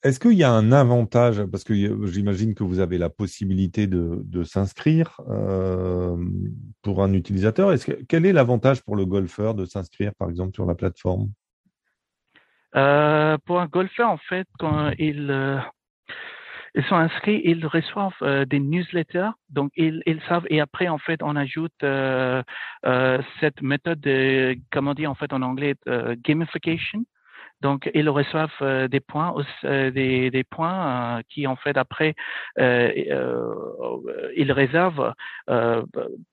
Est-ce 0.03 0.21
qu'il 0.21 0.35
y 0.35 0.45
a 0.45 0.51
un 0.51 0.73
avantage, 0.73 1.45
parce 1.47 1.65
que 1.65 1.75
j'imagine 2.07 2.55
que 2.55 2.63
vous 2.63 2.81
avez 2.81 2.99
la 2.99 3.11
possibilité 3.11 3.87
de, 3.87 4.43
s'inscrire 4.45 5.21
euh, 5.29 6.17
pour 6.83 7.03
un 7.03 7.13
utilisateur. 7.13 7.75
Quel 8.09 8.27
est 8.27 8.33
l'avantage 8.33 8.83
pour 8.83 8.97
le 8.97 9.07
golfeur 9.07 9.55
de 9.55 9.65
s'inscrire, 9.65 10.13
par 10.19 10.29
exemple, 10.29 10.55
sur 10.55 10.67
la 10.67 10.75
plateforme? 10.75 11.31
Euh, 12.77 13.39
Pour 13.47 13.61
un 13.61 13.67
golfeur, 13.67 14.11
en 14.11 14.19
fait, 14.19 14.47
quand 14.59 14.91
ils, 14.99 15.31
euh, 15.31 15.59
sont 16.89 16.97
inscrits, 16.97 17.41
ils 17.45 17.67
reçoivent 17.67 18.13
euh, 18.23 18.45
des 18.45 18.61
newsletters, 18.61 19.31
donc 19.49 19.73
ils, 19.77 20.21
savent. 20.29 20.47
Et 20.51 20.61
après, 20.61 20.89
en 20.89 20.99
fait, 20.99 21.23
on 21.23 21.37
ajoute 21.37 21.73
euh, 21.83 22.43
euh, 22.85 23.23
cette 23.41 23.63
méthode 23.63 24.01
de, 24.01 24.57
comment 24.71 24.95
dire 24.95 25.11
en 25.11 25.15
fait 25.15 25.33
en 25.33 25.43
anglais, 25.43 25.75
gamification 26.19 27.05
Donc, 27.61 27.91
ils 27.95 28.09
reçoivent 28.09 28.89
des 28.89 29.01
points, 29.01 29.35
des, 29.63 30.31
des, 30.31 30.45
points 30.45 31.23
qui, 31.29 31.47
en 31.47 31.57
fait, 31.57 31.77
après, 31.77 32.15
ils 32.59 34.53
réservent 34.53 35.15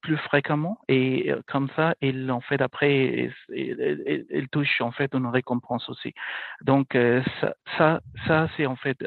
plus 0.02 0.18
fréquemment 0.18 0.80
et 0.88 1.34
comme 1.48 1.70
ça, 1.76 1.96
ils, 2.02 2.30
en 2.32 2.42
fait, 2.42 2.62
après, 2.62 3.32
ils, 3.50 4.26
ils, 4.30 4.48
touchent, 4.50 4.82
en 4.82 4.92
fait, 4.92 5.14
une 5.14 5.28
récompense 5.28 5.88
aussi. 5.90 6.14
Donc, 6.62 6.98
ça, 7.42 7.56
ça, 7.78 8.02
ça 8.28 8.48
c'est, 8.58 8.66
en 8.66 8.76
fait, 8.76 8.98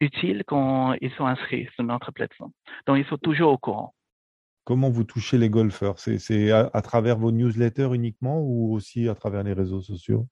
utile 0.00 0.44
quand 0.46 0.94
ils 1.00 1.10
sont 1.12 1.26
inscrits 1.26 1.68
sur 1.74 1.84
notre 1.84 2.12
plateforme. 2.12 2.52
Donc, 2.86 2.98
ils 2.98 3.06
sont 3.06 3.18
toujours 3.18 3.52
au 3.52 3.58
courant. 3.58 3.94
Comment 4.64 4.88
vous 4.88 5.04
touchez 5.04 5.36
les 5.36 5.50
golfeurs? 5.50 5.98
C'est 5.98 6.50
à, 6.50 6.70
à, 6.72 6.82
travers 6.82 7.18
vos 7.18 7.32
newsletters 7.32 7.90
uniquement 7.92 8.40
ou 8.40 8.72
aussi 8.74 9.08
à 9.08 9.14
travers 9.14 9.42
les 9.42 9.52
réseaux 9.52 9.82
sociaux? 9.82 10.26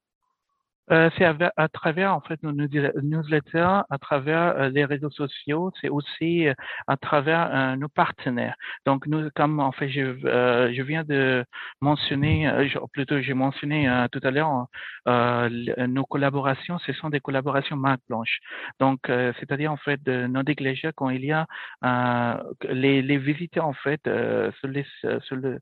Euh, 0.91 1.11
c'est 1.17 1.25
à, 1.25 1.69
travers 1.69 2.15
en 2.15 2.21
fait 2.21 2.43
nos 2.43 2.53
newsletters, 2.53 3.83
à 3.89 3.99
travers 4.01 4.57
euh, 4.57 4.69
les 4.69 4.85
réseaux 4.85 5.11
sociaux, 5.11 5.71
c'est 5.81 5.89
aussi 5.89 6.49
euh, 6.49 6.55
à 6.89 6.97
travers 6.97 7.77
nos 7.77 7.89
partenaires. 7.89 8.57
Donc 8.85 9.07
nous, 9.07 9.31
comme 9.35 9.61
en 9.61 9.73
fait 9.73 9.89
je, 9.89 10.01
je 10.75 10.83
viens 10.83 11.05
de 11.05 11.45
mentionner, 11.81 12.51
plutôt 12.93 13.21
j'ai 13.21 13.35
mentionné 13.35 13.89
tout 14.11 14.21
à 14.23 14.31
l'heure, 14.31 14.67
nos 15.07 16.05
collaborations, 16.05 16.79
ce 16.79 16.93
sont 16.93 17.11
des 17.11 17.21
collaborations 17.21 17.77
marque 17.77 18.01
blanche. 18.09 18.41
Donc 18.81 19.01
c'est-à-dire 19.07 19.73
en 19.73 19.77
fait 19.77 20.03
de 20.03 20.27
nos 20.27 20.43
déclencheurs 20.43 20.93
quand 20.97 21.11
il 21.11 21.25
y 21.25 21.33
a 21.33 21.47
les, 22.69 23.03
les 23.03 23.19
visiteurs 23.19 23.67
en 23.67 23.73
fait 23.73 24.01
sur, 24.05 24.69
les, 24.69 24.87
sur 25.21 25.37
le, 25.37 25.61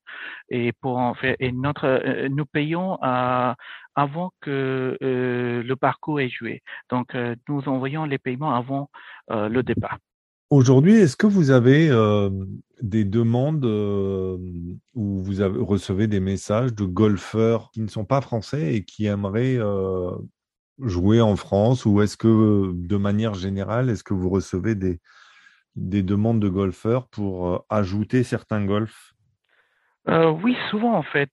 et 0.50 0.74
pour 0.82 0.98
en 0.98 1.14
fait 1.14 1.38
et 1.40 1.54
notre 1.54 2.28
nous 2.28 2.46
payons 2.46 2.98
avant 3.02 4.34
que 4.42 4.98
le 5.00 5.76
parcours 5.76 6.20
ait 6.20 6.30
joué. 6.30 6.62
Donc 6.90 7.16
nous 7.48 7.70
envoyons 7.70 8.04
les 8.04 8.18
paiements 8.18 8.54
avant 8.54 8.90
le 9.30 9.62
départ. 9.62 9.98
Aujourd'hui, 10.52 10.96
est-ce 10.96 11.16
que 11.16 11.28
vous 11.28 11.50
avez 11.50 11.90
euh, 11.90 12.30
des 12.82 13.06
demandes 13.06 13.64
euh, 13.64 14.38
vous 14.94 15.40
avez, 15.40 15.58
recevez 15.58 16.08
des 16.08 16.20
messages 16.20 16.74
de 16.74 16.84
golfeurs 16.84 17.72
qui 17.72 17.80
ne 17.80 17.88
sont 17.88 18.04
pas 18.04 18.20
français 18.20 18.76
et 18.76 18.84
qui 18.84 19.06
aimeraient 19.06 19.56
euh, 19.56 20.12
jouer 20.78 21.22
en 21.22 21.38
France? 21.38 21.86
Ou 21.86 22.02
est-ce 22.02 22.18
que, 22.18 22.74
de 22.74 22.98
manière 22.98 23.34
générale, 23.34 23.90
est-ce 23.90 24.04
que 24.04 24.14
vous 24.14 24.30
recevez 24.30 24.76
des, 24.76 25.00
des 25.78 26.04
demandes 26.04 26.42
de 26.42 26.50
golfeurs 26.50 27.08
pour 27.08 27.66
ajouter 27.70 28.24
certains 28.24 28.66
golfs? 28.66 29.14
Oui, 30.06 30.58
souvent 30.70 30.98
en 30.98 31.04
fait. 31.04 31.32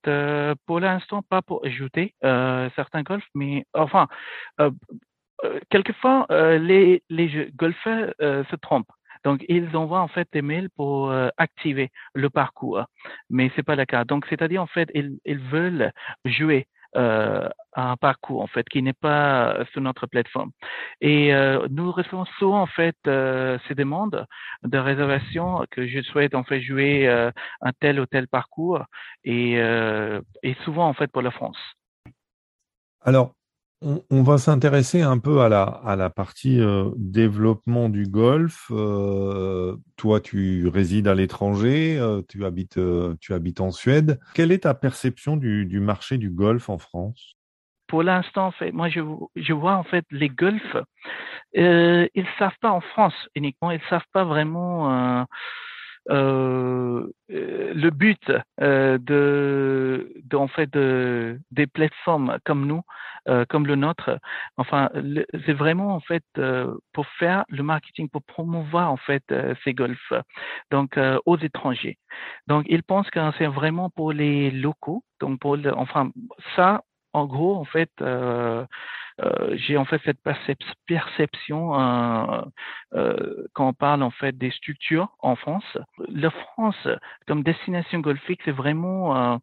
pour 0.64 0.78
l'instant, 0.78 1.22
pas 1.22 1.42
pour 1.42 1.66
ajouter 1.66 2.14
certains 2.22 3.02
golfs, 3.02 3.28
mais 3.34 3.66
enfin, 3.74 4.06
quelquefois 5.70 6.26
les, 6.30 7.02
les 7.08 7.50
golfeurs 7.56 8.14
se 8.20 8.56
trompent. 8.56 8.92
Donc, 9.24 9.44
ils 9.48 9.76
envoient 9.76 10.00
en 10.00 10.08
fait 10.08 10.28
des 10.32 10.42
mails 10.42 10.70
pour 10.70 11.10
euh, 11.10 11.28
activer 11.36 11.90
le 12.14 12.30
parcours, 12.30 12.84
mais 13.30 13.50
c'est 13.56 13.62
pas 13.62 13.76
le 13.76 13.84
cas. 13.84 14.04
Donc, 14.04 14.26
c'est-à-dire 14.28 14.62
en 14.62 14.66
fait, 14.66 14.88
ils, 14.94 15.18
ils 15.24 15.38
veulent 15.38 15.92
jouer 16.24 16.66
euh, 16.96 17.48
un 17.74 17.96
parcours 17.96 18.40
en 18.40 18.46
fait 18.46 18.66
qui 18.68 18.82
n'est 18.82 18.94
pas 18.94 19.64
sur 19.72 19.80
notre 19.80 20.06
plateforme. 20.06 20.50
Et 21.00 21.34
euh, 21.34 21.66
nous 21.70 21.92
recevons 21.92 22.24
souvent 22.38 22.62
en 22.62 22.66
fait 22.66 22.96
euh, 23.06 23.58
ces 23.68 23.74
demandes 23.74 24.26
de 24.62 24.78
réservation 24.78 25.64
que 25.70 25.86
je 25.86 26.00
souhaite 26.00 26.34
en 26.34 26.44
fait 26.44 26.62
jouer 26.62 27.06
euh, 27.06 27.30
un 27.60 27.72
tel 27.80 28.00
ou 28.00 28.06
tel 28.06 28.26
parcours 28.26 28.84
et, 29.24 29.60
euh, 29.60 30.20
et 30.42 30.54
souvent 30.64 30.88
en 30.88 30.94
fait 30.94 31.12
pour 31.12 31.22
la 31.22 31.30
France. 31.30 31.58
Alors, 33.02 33.34
on, 33.80 34.22
va 34.22 34.38
s'intéresser 34.38 35.02
un 35.02 35.18
peu 35.18 35.40
à 35.40 35.48
la, 35.48 35.62
à 35.62 35.96
la 35.96 36.10
partie 36.10 36.60
euh, 36.60 36.90
développement 36.96 37.88
du 37.88 38.04
golf. 38.04 38.66
Euh, 38.70 39.76
toi, 39.96 40.20
tu 40.20 40.66
résides 40.68 41.06
à 41.06 41.14
l'étranger, 41.14 41.98
euh, 41.98 42.22
tu, 42.28 42.44
habites, 42.44 42.80
tu 43.20 43.34
habites 43.34 43.60
en 43.60 43.70
Suède. 43.70 44.18
Quelle 44.34 44.52
est 44.52 44.64
ta 44.64 44.74
perception 44.74 45.36
du, 45.36 45.64
du 45.66 45.80
marché 45.80 46.18
du 46.18 46.30
golf 46.30 46.68
en 46.68 46.78
France? 46.78 47.34
Pour 47.86 48.02
l'instant, 48.02 48.48
en 48.48 48.52
fait, 48.52 48.72
moi, 48.72 48.88
je, 48.88 49.00
je, 49.36 49.52
vois 49.52 49.76
en 49.76 49.84
fait 49.84 50.04
les 50.10 50.28
golfs, 50.28 50.76
ils 51.54 51.62
ne 51.62 52.24
savent 52.38 52.58
pas 52.60 52.70
en 52.70 52.80
France 52.80 53.14
uniquement, 53.34 53.70
ils 53.70 53.80
savent 53.88 54.02
pas 54.12 54.24
vraiment 54.24 55.24
euh, 56.10 57.06
euh, 57.30 57.74
le 57.74 57.90
but 57.90 58.32
euh, 58.62 58.96
de, 58.98 60.10
de, 60.24 60.36
en 60.36 60.48
fait 60.48 60.70
de, 60.72 61.38
des 61.50 61.66
plateformes 61.66 62.38
comme 62.46 62.66
nous, 62.66 62.80
euh, 63.28 63.44
comme 63.48 63.66
le 63.66 63.76
nôtre, 63.76 64.18
enfin 64.56 64.90
c'est 65.46 65.52
vraiment 65.52 65.94
en 65.94 66.00
fait 66.00 66.24
euh, 66.38 66.76
pour 66.92 67.06
faire 67.18 67.44
le 67.48 67.62
marketing, 67.62 68.08
pour 68.08 68.22
promouvoir 68.22 68.90
en 68.90 68.96
fait 68.96 69.24
ces 69.64 69.74
golfs, 69.74 70.12
donc 70.70 70.98
aux 71.26 71.38
étrangers. 71.38 71.98
Donc 72.46 72.64
ils 72.68 72.82
pensent 72.82 73.10
que 73.10 73.20
c'est 73.38 73.46
vraiment 73.46 73.90
pour 73.90 74.12
les 74.12 74.50
locaux, 74.50 75.04
donc 75.20 75.40
pour 75.40 75.56
le, 75.56 75.74
enfin 75.76 76.10
ça 76.56 76.82
en 77.12 77.26
gros 77.26 77.56
en 77.56 77.64
fait 77.64 77.90
euh, 78.00 79.56
j'ai 79.56 79.76
en 79.76 79.84
fait 79.84 80.00
cette 80.04 80.20
perception 80.86 81.74
euh, 81.74 82.42
euh, 82.94 83.46
quand 83.52 83.68
on 83.68 83.72
parle 83.72 84.02
en 84.02 84.10
fait 84.10 84.36
des 84.36 84.50
structures 84.52 85.08
en 85.18 85.34
France. 85.34 85.76
La 86.08 86.30
France 86.30 86.88
comme 87.26 87.42
destination 87.42 87.98
golfique, 88.00 88.40
c'est 88.44 88.52
vraiment 88.52 89.40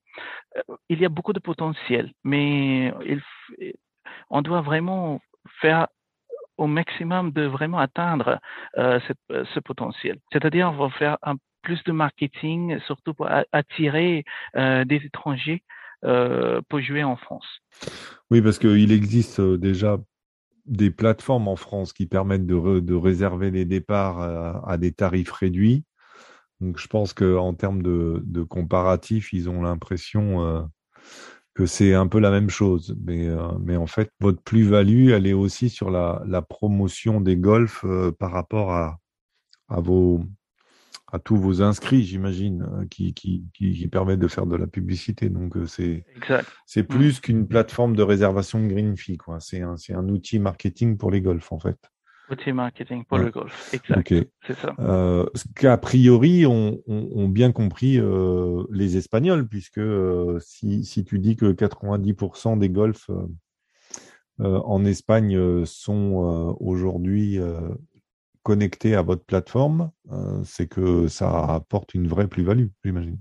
il 0.89 1.01
y 1.01 1.05
a 1.05 1.09
beaucoup 1.09 1.33
de 1.33 1.39
potentiel, 1.39 2.13
mais 2.23 2.93
il, 3.05 3.21
on 4.29 4.41
doit 4.41 4.61
vraiment 4.61 5.19
faire 5.61 5.87
au 6.57 6.67
maximum 6.67 7.31
de 7.31 7.43
vraiment 7.43 7.79
atteindre 7.79 8.39
euh, 8.77 8.99
ce, 9.07 9.43
ce, 9.53 9.59
potentiel. 9.59 10.19
C'est-à-dire, 10.31 10.69
on 10.69 10.87
va 10.87 10.89
faire 10.91 11.17
un 11.21 11.35
plus 11.63 11.83
de 11.83 11.91
marketing, 11.91 12.79
surtout 12.81 13.13
pour 13.13 13.27
attirer 13.51 14.23
euh, 14.55 14.85
des 14.85 14.97
étrangers 14.97 15.63
euh, 16.05 16.61
pour 16.69 16.79
jouer 16.81 17.03
en 17.03 17.15
France. 17.15 17.45
Oui, 18.31 18.41
parce 18.41 18.59
qu'il 18.59 18.91
existe 18.91 19.39
euh, 19.39 19.57
déjà 19.57 19.99
des 20.65 20.89
plateformes 20.89 21.47
en 21.47 21.55
France 21.55 21.93
qui 21.93 22.05
permettent 22.05 22.47
de, 22.47 22.93
réserver 22.93 23.51
les 23.51 23.65
départs 23.65 24.19
à, 24.67 24.77
des 24.77 24.91
tarifs 24.91 25.31
réduits. 25.31 25.83
Donc, 26.61 26.79
je 26.79 26.87
pense 26.87 27.13
qu'en 27.13 27.53
termes 27.53 27.81
de, 27.81 28.43
comparatif, 28.43 29.33
ils 29.33 29.49
ont 29.49 29.61
l'impression 29.61 30.43
euh, 30.45 30.61
que 31.53 31.65
c'est 31.65 31.93
un 31.93 32.07
peu 32.07 32.19
la 32.19 32.31
même 32.31 32.49
chose. 32.49 32.95
Mais, 33.05 33.27
euh, 33.27 33.77
en 33.77 33.87
fait, 33.87 34.11
votre 34.19 34.41
plus-value, 34.41 35.09
elle 35.09 35.27
est 35.27 35.33
aussi 35.33 35.69
sur 35.69 35.91
la, 35.91 36.41
promotion 36.49 37.21
des 37.21 37.37
golfs 37.37 37.83
euh, 37.85 38.11
par 38.11 38.31
rapport 38.31 38.71
à 38.71 38.99
vos, 39.69 40.21
à 41.15 41.19
tous 41.19 41.37
vos 41.37 41.61
inscrits, 41.61 42.03
j'imagine, 42.03 42.63
euh, 42.63 42.85
qui, 42.89 43.13
qui, 43.13 43.45
qui, 43.53 43.87
permettent 43.87 44.19
de 44.19 44.27
faire 44.27 44.45
de 44.45 44.57
la 44.57 44.67
publicité. 44.67 45.29
Donc, 45.29 45.55
euh, 45.55 45.65
c'est 45.65 46.03
c'est 46.65 46.83
mm. 46.83 46.87
plus 46.87 47.19
qu'une 47.21 47.47
plateforme 47.47 47.95
de 47.95 48.03
réservation 48.03 48.61
de 48.61 48.67
green 48.67 48.97
fee. 48.97 49.17
Quoi. 49.17 49.39
C'est, 49.39 49.61
un, 49.61 49.77
c'est 49.77 49.93
un 49.93 50.09
outil 50.09 50.39
marketing 50.39 50.97
pour 50.97 51.11
les 51.11 51.21
golfs, 51.21 51.51
en 51.53 51.59
fait. 51.59 51.77
Outil 52.29 52.51
marketing 52.51 53.05
pour 53.05 53.19
le 53.19 53.29
golf, 53.29 53.71
exact. 53.73 54.13
C'est 54.45 54.55
ça. 54.55 54.73
Euh, 54.79 55.25
ce 55.35 55.43
qu'a 55.55 55.77
priori 55.77 56.47
ont, 56.47 56.81
ont, 56.87 57.29
bien 57.29 57.51
compris 57.51 58.01
les 58.71 58.97
Espagnols, 58.97 59.47
puisque 59.47 59.81
si, 60.39 60.83
si 60.85 61.05
tu 61.05 61.19
dis 61.19 61.35
que 61.35 61.53
90% 61.53 62.57
des 62.57 62.69
golfs 62.69 63.11
en 64.39 64.85
Espagne 64.85 65.65
sont 65.65 66.57
aujourd'hui 66.59 67.39
connecté 68.45 68.95
à 68.95 69.01
votre 69.01 69.25
plateforme, 69.25 69.91
euh, 70.11 70.43
c'est 70.43 70.67
que 70.67 71.07
ça 71.07 71.55
apporte 71.55 71.95
une 71.95 72.07
vraie 72.07 72.27
plus-value, 72.27 72.67
j'imagine. 72.85 73.17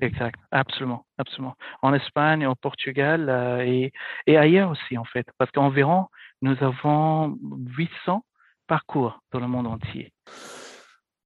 Exact, 0.00 0.40
absolument, 0.50 1.06
absolument. 1.18 1.54
En 1.82 1.94
Espagne, 1.94 2.44
au 2.44 2.56
Portugal 2.56 3.28
euh, 3.28 3.64
et, 3.64 3.92
et, 4.26 4.36
ailleurs 4.36 4.72
aussi, 4.72 4.98
en 4.98 5.04
fait, 5.04 5.24
parce 5.38 5.52
qu'environ, 5.52 6.08
nous 6.42 6.56
avons 6.62 7.38
800 7.78 8.24
parcours 8.66 9.20
dans 9.30 9.38
le 9.38 9.46
monde 9.46 9.68
entier. 9.68 10.12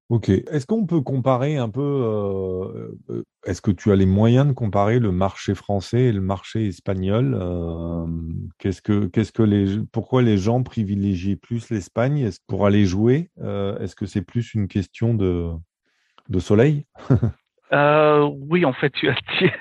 Ok. 0.09 0.31
Est-ce 0.31 0.65
qu'on 0.65 0.87
peut 0.87 1.03
comparer 1.03 1.59
un 1.59 1.69
peu 1.69 1.81
euh, 1.83 2.93
euh, 3.11 3.25
Est-ce 3.45 3.61
que 3.61 3.71
tu 3.71 3.93
as 3.93 3.97
les 3.97 4.07
moyens 4.07 4.47
de 4.47 4.53
comparer 4.53 5.01
le 5.01 5.13
marché 5.13 5.55
français 5.55 6.05
et 6.05 6.13
le 6.13 6.23
marché 6.23 6.67
espagnol 6.67 7.37
euh, 7.39 8.07
Qu'est-ce 8.59 8.81
que, 8.81 9.05
qu'est-ce 9.05 9.33
que 9.33 9.43
les, 9.43 9.79
pourquoi 9.93 10.23
les 10.23 10.39
gens 10.39 10.63
privilégient 10.63 11.37
plus 11.37 11.69
l'Espagne? 11.69 12.21
Est-ce 12.21 12.41
pour 12.47 12.65
aller 12.65 12.87
jouer 12.87 13.31
Est-ce 13.37 13.95
que 13.95 14.07
c'est 14.07 14.23
plus 14.23 14.55
une 14.55 14.69
question 14.69 15.15
de 15.15 15.51
de 16.29 16.39
soleil? 16.41 16.87
Oui, 17.71 18.65
en 18.65 18.73
fait, 18.73 18.91
tu 18.91 19.11
as, 19.11 19.17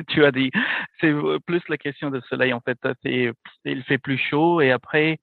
tu, 0.08 0.24
as 0.24 0.32
dit, 0.32 0.50
c'est 1.02 1.14
plus 1.46 1.62
la 1.68 1.78
question 1.78 2.10
de 2.10 2.22
soleil. 2.22 2.54
En 2.54 2.62
fait, 2.62 2.78
c'est, 3.04 3.34
il 3.66 3.84
fait 3.84 3.98
plus 3.98 4.18
chaud 4.18 4.62
et 4.62 4.72
après, 4.72 5.20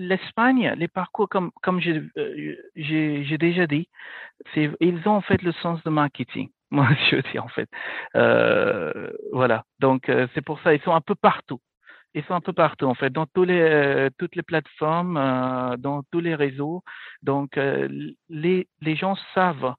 l'Espagne, 0.00 0.74
les 0.76 0.88
parcours, 0.88 1.28
comme, 1.28 1.50
comme 1.62 1.78
euh, 1.86 2.56
j'ai 2.74 3.38
déjà 3.38 3.66
dit, 3.66 3.88
ils 4.56 5.02
ont 5.06 5.12
en 5.12 5.20
fait 5.20 5.42
le 5.42 5.52
sens 5.52 5.82
de 5.84 5.90
marketing. 5.90 6.48
Moi 6.70 6.88
aussi, 7.12 7.38
en 7.38 7.48
fait. 7.48 7.68
Euh, 8.16 9.10
voilà. 9.32 9.64
Donc, 9.80 10.08
euh, 10.08 10.26
c'est 10.34 10.44
pour 10.44 10.60
ça, 10.60 10.72
ils 10.74 10.80
sont 10.82 10.94
un 10.94 11.00
peu 11.00 11.14
partout. 11.14 11.60
Ils 12.14 12.24
sont 12.24 12.34
un 12.34 12.40
peu 12.40 12.52
partout, 12.52 12.86
en 12.86 12.94
fait, 12.94 13.10
dans 13.10 13.26
tous 13.26 13.44
les, 13.44 14.08
toutes 14.18 14.34
les 14.34 14.42
plateformes, 14.42 15.14
dans 15.78 16.02
tous 16.10 16.18
les 16.18 16.34
réseaux. 16.34 16.82
Donc, 17.22 17.56
les, 17.56 18.66
les 18.80 18.96
gens 18.96 19.16
savent 19.32 19.74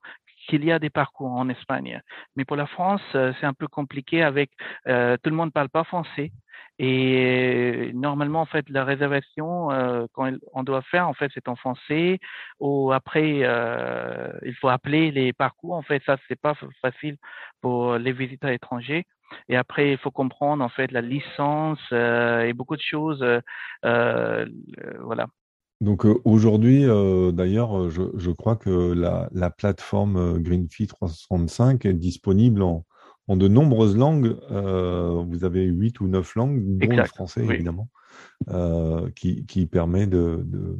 qu'il 0.48 0.64
y 0.64 0.72
a 0.72 0.78
des 0.78 0.90
parcours 0.90 1.32
en 1.32 1.48
Espagne. 1.48 2.00
Mais 2.36 2.44
pour 2.44 2.56
la 2.56 2.66
France, 2.66 3.02
c'est 3.12 3.44
un 3.46 3.54
peu 3.54 3.68
compliqué 3.68 4.22
avec 4.22 4.50
euh, 4.88 5.16
tout 5.22 5.30
le 5.30 5.36
monde 5.36 5.48
ne 5.48 5.52
parle 5.52 5.68
pas 5.68 5.84
français. 5.84 6.32
Et 6.78 7.92
normalement, 7.94 8.40
en 8.40 8.46
fait, 8.46 8.68
la 8.68 8.84
réservation, 8.84 9.70
euh, 9.70 10.06
quand 10.12 10.30
on 10.52 10.62
doit 10.64 10.82
faire, 10.82 11.08
en 11.08 11.14
fait, 11.14 11.30
c'est 11.34 11.48
en 11.48 11.56
français. 11.56 12.18
Ou 12.60 12.92
après, 12.92 13.40
euh, 13.42 14.32
il 14.44 14.54
faut 14.54 14.68
appeler 14.68 15.10
les 15.10 15.32
parcours. 15.32 15.74
En 15.74 15.82
fait, 15.82 16.02
ça, 16.04 16.16
c'est 16.28 16.40
pas 16.40 16.54
facile 16.80 17.18
pour 17.60 17.96
les 17.98 18.12
visiteurs 18.12 18.50
étrangers. 18.50 19.06
Et 19.48 19.56
après, 19.56 19.92
il 19.92 19.98
faut 19.98 20.10
comprendre 20.10 20.62
en 20.64 20.68
fait 20.68 20.90
la 20.92 21.00
licence 21.00 21.80
euh, 21.92 22.42
et 22.42 22.52
beaucoup 22.52 22.76
de 22.76 22.82
choses. 22.82 23.24
Euh, 23.84 24.46
voilà. 25.00 25.26
Donc 25.82 26.06
aujourd'hui, 26.24 26.86
d'ailleurs, 27.32 27.90
je, 27.90 28.02
je, 28.16 28.30
crois 28.30 28.56
que 28.56 28.92
la, 28.92 29.28
la 29.32 29.50
plateforme 29.50 30.38
Greenfee 30.38 30.86
365 30.86 31.84
est 31.86 31.92
disponible 31.92 32.62
en, 32.62 32.84
en 33.28 33.36
de 33.36 33.48
nombreuses 33.48 33.96
langues. 33.96 34.36
Euh, 34.50 35.22
vous 35.26 35.44
avez 35.44 35.64
huit 35.64 36.00
ou 36.00 36.08
neuf 36.08 36.34
langues, 36.34 36.60
dont 36.78 36.96
le 36.96 37.04
français 37.04 37.44
évidemment, 37.44 37.88
euh, 38.48 39.08
qui, 39.14 39.46
qui, 39.46 39.66
permet 39.66 40.06
de, 40.06 40.42
de, 40.44 40.78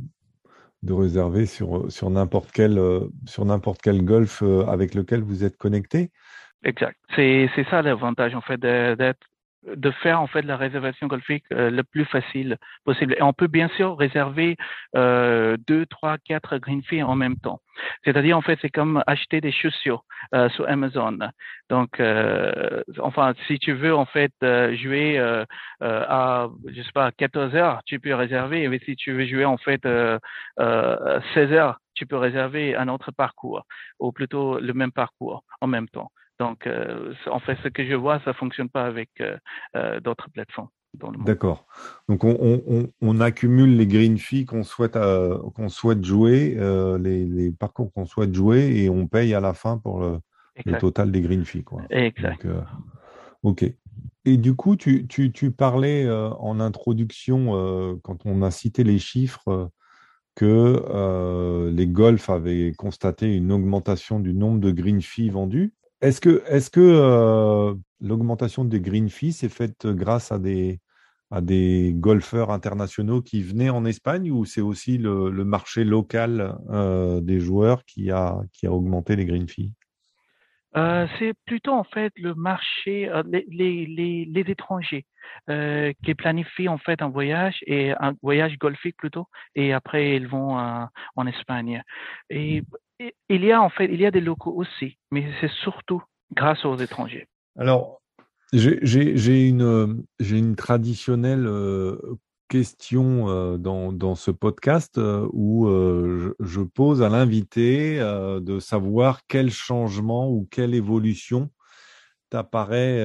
de, 0.83 0.93
réserver 0.93 1.47
sur, 1.47 1.91
sur 1.91 2.11
n'importe 2.11 2.51
quel, 2.53 2.81
sur 3.27 3.45
n'importe 3.45 3.81
quel 3.83 4.05
golf 4.05 4.43
euh, 4.43 4.65
avec 4.67 4.95
lequel 4.95 5.23
vous 5.23 5.45
êtes 5.45 5.57
connecté. 5.57 6.11
Exact. 6.65 6.97
C'est 7.17 7.49
ça 7.71 7.83
l'avantage 7.83 8.35
en 8.35 8.41
fait 8.41 8.61
d'être 8.61 9.27
de 9.67 9.91
faire 9.91 10.21
en 10.21 10.27
fait 10.27 10.43
la 10.43 10.57
réservation 10.57 11.07
golfique 11.07 11.45
euh, 11.53 11.71
le 11.71 11.83
plus 11.83 12.05
facile 12.05 12.59
possible. 12.85 13.15
Et 13.19 13.23
on 13.23 13.33
peut 13.33 13.47
bien 13.47 13.69
sûr 13.77 13.97
réserver 13.97 14.57
euh, 14.97 15.57
deux, 15.69 15.87
trois, 15.87 16.19
quatre 16.19 16.59
green 16.59 16.83
fees 16.83 17.03
en 17.03 17.15
même 17.15 17.37
temps. 17.37 17.61
C'est-à-dire 18.05 18.37
en 18.37 18.43
fait 18.43 18.59
c'est 18.61 18.71
comme 18.71 19.03
acheter 19.07 19.41
des 19.41 19.53
chaussures 19.53 20.05
euh, 20.35 20.49
sur 20.51 20.69
Amazon. 20.69 21.19
Donc 21.71 22.01
euh, 22.01 22.83
enfin 23.01 23.35
si 23.47 23.59
tu 23.59 23.73
veux 23.73 23.95
en 23.95 24.05
fait 24.07 24.33
euh, 24.43 24.77
jouer 24.77 25.19
à 25.81 26.49
je 26.67 26.83
sais 26.83 26.93
pas 26.93 27.13
14 27.13 27.55
heures, 27.55 27.81
tu 27.87 28.01
peux 28.01 28.15
réserver. 28.15 28.69
Mais 28.69 28.79
si 28.81 28.97
tu 28.97 29.13
veux 29.13 29.27
jouer 29.27 29.45
en 29.45 29.59
fait 29.59 29.83
16 29.83 31.53
heures, 31.53 31.79
tu 31.95 32.07
peux 32.07 32.17
réserver 32.17 32.75
un 32.77 32.89
autre 32.89 33.13
parcours 33.13 33.65
ou 34.01 34.13
plutôt 34.13 34.59
le 34.59 34.73
même 34.73 34.93
parcours 34.93 35.45
en 35.61 35.67
même 35.67 35.89
temps. 35.89 36.11
Donc, 36.43 36.67
euh, 36.67 37.15
en 37.31 37.39
fait, 37.39 37.57
ce 37.63 37.69
que 37.69 37.87
je 37.87 37.95
vois, 37.95 38.21
ça 38.25 38.33
fonctionne 38.33 38.69
pas 38.69 38.85
avec 38.85 39.11
euh, 39.21 39.37
euh, 39.77 40.01
d'autres 40.01 40.29
plateformes. 40.29 40.71
D'accord. 41.25 41.67
Donc, 42.09 42.25
on, 42.25 43.21
accumule 43.21 43.77
les 43.77 43.87
green 43.87 44.19
fees 44.19 44.45
qu'on 44.45 44.63
souhaite, 44.63 44.99
qu'on 45.55 45.69
souhaite 45.71 46.05
jouer, 46.05 46.55
les, 46.99 47.51
parcours 47.53 47.91
qu'on 47.95 48.05
souhaite 48.05 48.35
jouer, 48.35 48.83
et 48.83 48.91
on 48.91 49.07
paye 49.07 49.33
à 49.33 49.41
la 49.41 49.55
fin 49.55 49.79
pour 49.79 50.01
le, 50.03 50.79
total 50.79 51.11
des 51.11 51.23
green 51.23 51.47
fees. 51.47 51.65
Quoi. 51.65 51.81
Exact. 51.89 52.47
ok. 53.43 53.65
Et 54.27 54.37
du 54.37 54.55
coup, 54.55 54.77
tu, 54.77 55.07
tu 55.09 55.51
parlais 55.51 56.11
en 56.11 56.61
introduction, 56.61 57.99
quand 58.03 58.27
on 58.27 58.43
a 58.43 58.51
cité 58.51 58.85
les 58.85 58.99
chiffres, 58.99 59.71
que 60.35 61.71
les 61.75 61.87
golfs 61.87 62.29
avaient 62.29 62.73
constaté 62.77 63.35
une 63.35 63.51
augmentation 63.51 64.21
du 64.21 64.35
nombre 64.35 64.61
de 64.61 64.71
green 64.73 65.01
fees 65.01 65.31
vendus. 65.31 65.73
Est-ce 66.03 66.21
que, 66.21 66.43
est 66.49 66.69
que 66.69 66.81
euh, 66.81 67.75
l'augmentation 68.01 68.65
des 68.65 68.81
green 68.81 69.09
fees 69.09 69.45
est 69.45 69.49
faite 69.49 69.87
grâce 69.87 70.33
à 70.33 70.41
des, 70.41 70.81
à 71.31 71.41
des 71.41 71.93
golfeurs 71.95 72.51
internationaux 72.51 73.23
qui 73.23 73.41
venaient 73.41 73.71
en 73.71 73.85
Espagne 73.85 74.33
ou 74.33 74.45
c'est 74.45 74.61
aussi 74.61 74.99
le, 74.99 75.31
marché 75.45 75.85
local 75.85 76.57
euh, 76.71 77.21
des 77.21 77.39
joueurs 77.39 77.85
qui 77.85 78.11
a, 78.11 78.41
qui 78.53 78.67
a 78.67 78.73
augmenté 78.73 79.15
les 79.15 79.27
green 79.27 79.49
fees 79.49 79.71
euh, 80.75 81.07
c'est 81.19 81.35
plutôt 81.45 81.73
en 81.73 81.85
fait 81.85 82.15
le 82.17 82.35
marché, 82.35 83.07
les, 83.27 83.45
les, 83.87 84.25
les, 84.25 84.51
étrangers 84.51 85.05
qui 85.47 86.15
planifient 86.15 86.71
en 86.71 86.79
fait 86.79 87.03
un 87.03 87.11
voyage 87.11 87.59
et 87.67 87.93
un 88.01 88.15
voyage 88.23 88.57
golfique 88.57 88.97
plutôt, 88.97 89.29
et 89.55 89.75
après 89.75 90.17
ils 90.17 90.27
vont 90.27 90.57
en 90.57 91.27
Espagne. 91.27 91.83
Et 92.31 92.63
il 93.29 93.45
y 93.45 93.53
a 93.53 93.63
en 93.63 93.71
fait, 93.71 93.87
il 93.87 94.01
y 94.01 94.07
a 94.07 94.11
des 94.11 94.21
locaux 94.21 94.55
aussi, 94.55 94.99
mais 95.11 95.27
c'est 95.41 95.51
surtout 95.51 96.03
grâce 96.35 96.65
aux 96.65 96.77
étrangers. 96.77 97.29
Alors, 97.59 98.03
j'ai 98.53 99.49
une, 99.49 100.57
traditionnelle 100.57 101.47
euh, 101.47 101.97
question 102.49 103.29
euh, 103.29 103.57
dans, 103.57 103.93
dans, 103.93 104.15
ce 104.15 104.31
podcast 104.31 104.99
euh, 104.99 105.27
où 105.33 105.67
je, 106.41 106.61
pose 106.61 107.03
à 107.03 107.09
l'invité 107.09 107.99
de 107.99 108.59
savoir 108.59 109.21
quel 109.27 109.51
changement 109.51 110.31
ou 110.31 110.47
quelle 110.51 110.75
évolution 110.75 111.51
t'apparaît 112.31 113.05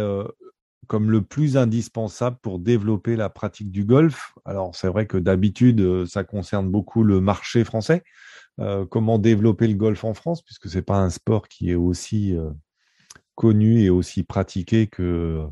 comme 0.88 1.12
le 1.12 1.22
plus 1.22 1.58
indispensable 1.58 2.38
pour 2.42 2.60
développer 2.60 3.18
la 3.18 3.30
pratique 3.30 3.72
du 3.72 3.84
golf. 3.84 4.34
Alors, 4.46 4.74
c'est 4.74 4.88
vrai 4.88 5.06
que 5.06 5.18
d'habitude, 5.18 6.06
ça 6.06 6.24
concerne 6.24 6.70
beaucoup 6.70 7.04
le 7.04 7.20
marché 7.20 7.66
français, 7.66 8.04
euh, 8.60 8.86
comment 8.86 9.20
développer 9.20 9.68
le 9.68 9.76
golf 9.76 10.04
en 10.04 10.14
France, 10.14 10.42
puisque 10.42 10.68
c'est 10.68 10.82
pas 10.82 10.98
un 10.98 11.10
sport 11.10 11.48
qui 11.48 11.70
est 11.72 11.76
aussi 11.76 12.36
euh, 12.36 12.50
connu 13.36 13.82
et 13.82 13.90
aussi 13.90 14.24
pratiqué 14.24 14.88
que 14.88 15.46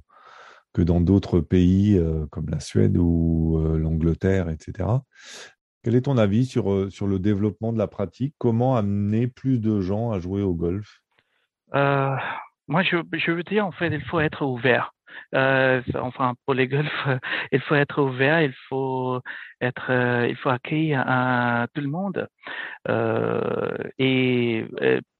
que 0.74 0.82
dans 0.82 1.00
d'autres 1.00 1.39
pays 1.39 1.98
euh, 1.98 2.26
comme 2.32 2.50
la 2.50 2.60
Suède 2.60 2.98
ou 2.98 3.58
l'Angleterre, 3.78 4.50
etc. 4.50 4.89
Quel 5.84 5.96
est 5.96 6.02
ton 6.02 6.18
avis 6.18 6.46
sur, 6.46 6.91
sur 6.91 7.08
le 7.08 7.20
développement 7.20 7.72
de 7.72 7.78
la 7.78 7.88
pratique? 7.88 8.34
Comment 8.39 8.76
amener 8.76 9.28
plus 9.28 9.60
de 9.60 9.80
gens 9.82 10.12
à 10.12 10.20
jouer 10.20 10.41
au 10.41 10.54
golf? 10.54 11.02
Moi, 11.72 12.82
je, 12.82 12.98
je 13.13 13.32
veux 13.32 13.44
dire, 13.44 13.65
en 13.68 13.72
fait, 13.72 13.89
il 13.89 14.02
faut 14.02 14.20
être 14.20 14.44
ouvert. 14.44 14.95
Euh, 15.36 15.82
enfin, 15.95 16.36
pour 16.45 16.54
les 16.54 16.67
golfs, 16.67 17.08
il 17.51 17.62
faut 17.62 17.75
être 17.75 18.01
ouvert, 18.01 18.41
il 18.41 18.54
faut 18.69 19.21
être, 19.62 19.91
euh, 19.91 20.28
il 20.30 20.36
faut 20.38 20.49
accueillir 20.49 21.04
à 21.08 21.67
tout 21.73 21.82
le 21.82 21.89
monde. 21.89 22.28
Euh, 22.89 23.78
et 23.97 24.65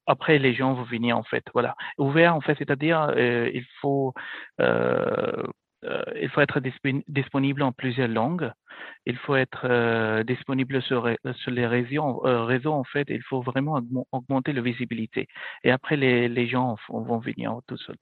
après, 0.08 0.40
les 0.40 0.54
gens 0.54 0.74
vont 0.74 0.84
venir 0.84 1.18
en 1.18 1.24
fait. 1.24 1.44
Voilà, 1.54 1.76
ouvert 1.98 2.36
en 2.36 2.42
fait, 2.42 2.56
c'est-à-dire 2.58 3.14
il 3.18 3.66
faut 3.82 4.14
il 6.16 6.30
faut 6.30 6.42
être 6.42 6.60
disponible 7.08 7.62
en 7.64 7.72
plusieurs 7.72 8.08
langues. 8.08 8.52
Il 9.06 9.18
faut 9.18 9.36
être 9.36 10.24
disponible 10.24 10.82
sur, 10.82 11.10
sur 11.36 11.52
les 11.52 11.68
réseaux, 11.68 12.20
réseaux. 12.24 12.74
En 12.74 12.84
fait, 12.84 13.08
il 13.10 13.22
faut 13.24 13.42
vraiment 13.42 13.80
augmenter 14.12 14.54
la 14.54 14.62
visibilité. 14.62 15.28
Et 15.64 15.72
après, 15.72 15.96
les, 15.98 16.28
les 16.28 16.48
gens 16.48 16.76
vont 16.90 17.20
venir 17.20 17.60
tout 17.68 17.78
seuls. 17.78 17.98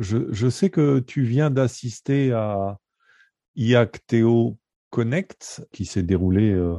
Je, 0.00 0.48
sais 0.48 0.70
que 0.70 0.98
tu 0.98 1.22
viens 1.22 1.50
d'assister 1.50 2.32
à 2.32 2.78
IACTEO 3.56 4.58
Connect 4.90 5.66
qui 5.72 5.84
s'est 5.84 6.02
déroulé 6.02 6.50
euh, 6.50 6.74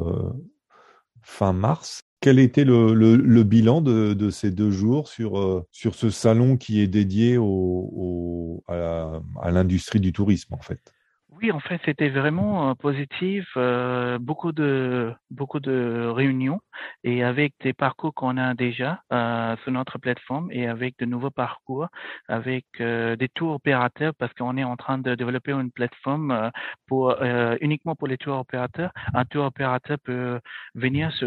fin 1.21 1.54
mars. 1.54 2.01
Quel 2.19 2.39
était 2.39 2.65
le, 2.65 3.43
bilan 3.43 3.82
de, 3.82 4.30
ces 4.30 4.51
deux 4.51 4.71
jours 4.71 5.08
sur, 5.08 5.39
euh, 5.39 5.65
sur 5.71 5.95
ce 5.95 6.10
salon 6.10 6.58
qui 6.58 6.82
est 6.82 6.88
dédié 6.88 7.38
au, 7.38 8.63
à 8.67 9.51
l'industrie 9.51 9.99
du 9.99 10.12
tourisme 10.12 10.54
en 10.54 10.62
fait? 10.62 10.93
Oui, 11.41 11.52
en 11.52 11.60
fait, 11.60 11.82
c'était 11.86 12.10
vraiment 12.10 12.69
euh, 12.69 12.74
positif. 12.76 13.45
Euh, 13.58 14.17
beaucoup 14.19 14.52
de 14.52 15.13
beaucoup 15.32 15.60
de 15.60 16.08
réunions 16.08 16.60
et 17.04 17.24
avec 17.24 17.54
des 17.62 17.74
parcours 17.74 18.13
qu'on 18.13 18.38
a 18.38 18.54
déjà 18.54 19.02
euh, 19.12 19.56
sur 19.63 19.71
notre 19.71 19.98
plateforme 19.98 20.50
et 20.52 20.67
avec 20.67 20.98
de 21.00 21.06
nouveaux 21.06 21.32
parcours, 21.32 21.88
avec 22.28 22.65
des 22.80 23.30
tours 23.34 23.54
opérateurs 23.56 24.13
parce 24.17 24.34
qu'on 24.34 24.58
est 24.58 24.63
en 24.63 24.78
train 24.78 24.98
de 24.98 25.15
développer 25.15 25.52
une 25.52 25.71
plateforme 25.71 26.52
pour 26.88 27.15
uniquement 27.62 27.95
pour 27.95 28.08
les 28.08 28.17
tours 28.17 28.39
opérateurs. 28.39 28.91
Un 29.13 29.26
tour 29.26 29.45
opérateur 29.45 29.98
peut 30.04 30.39
venir 30.76 31.12
se 31.13 31.26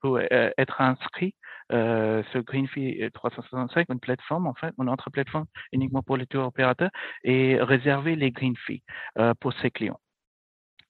pour 0.00 0.20
être 0.20 0.80
inscrit 0.80 1.34
euh, 1.72 2.22
ce 2.32 2.38
Greenfee 2.38 3.10
365, 3.12 3.86
une 3.90 4.00
plateforme, 4.00 4.46
en 4.46 4.54
fait, 4.54 4.74
une 4.78 4.88
autre 4.90 5.10
plateforme 5.10 5.46
uniquement 5.72 6.02
pour 6.02 6.16
les 6.16 6.26
tours 6.26 6.46
opérateurs 6.46 6.90
et 7.24 7.58
réserver 7.60 8.16
les 8.16 8.30
Greenfee 8.30 8.82
euh, 9.18 9.34
pour 9.40 9.52
ses 9.54 9.70
clients. 9.70 10.00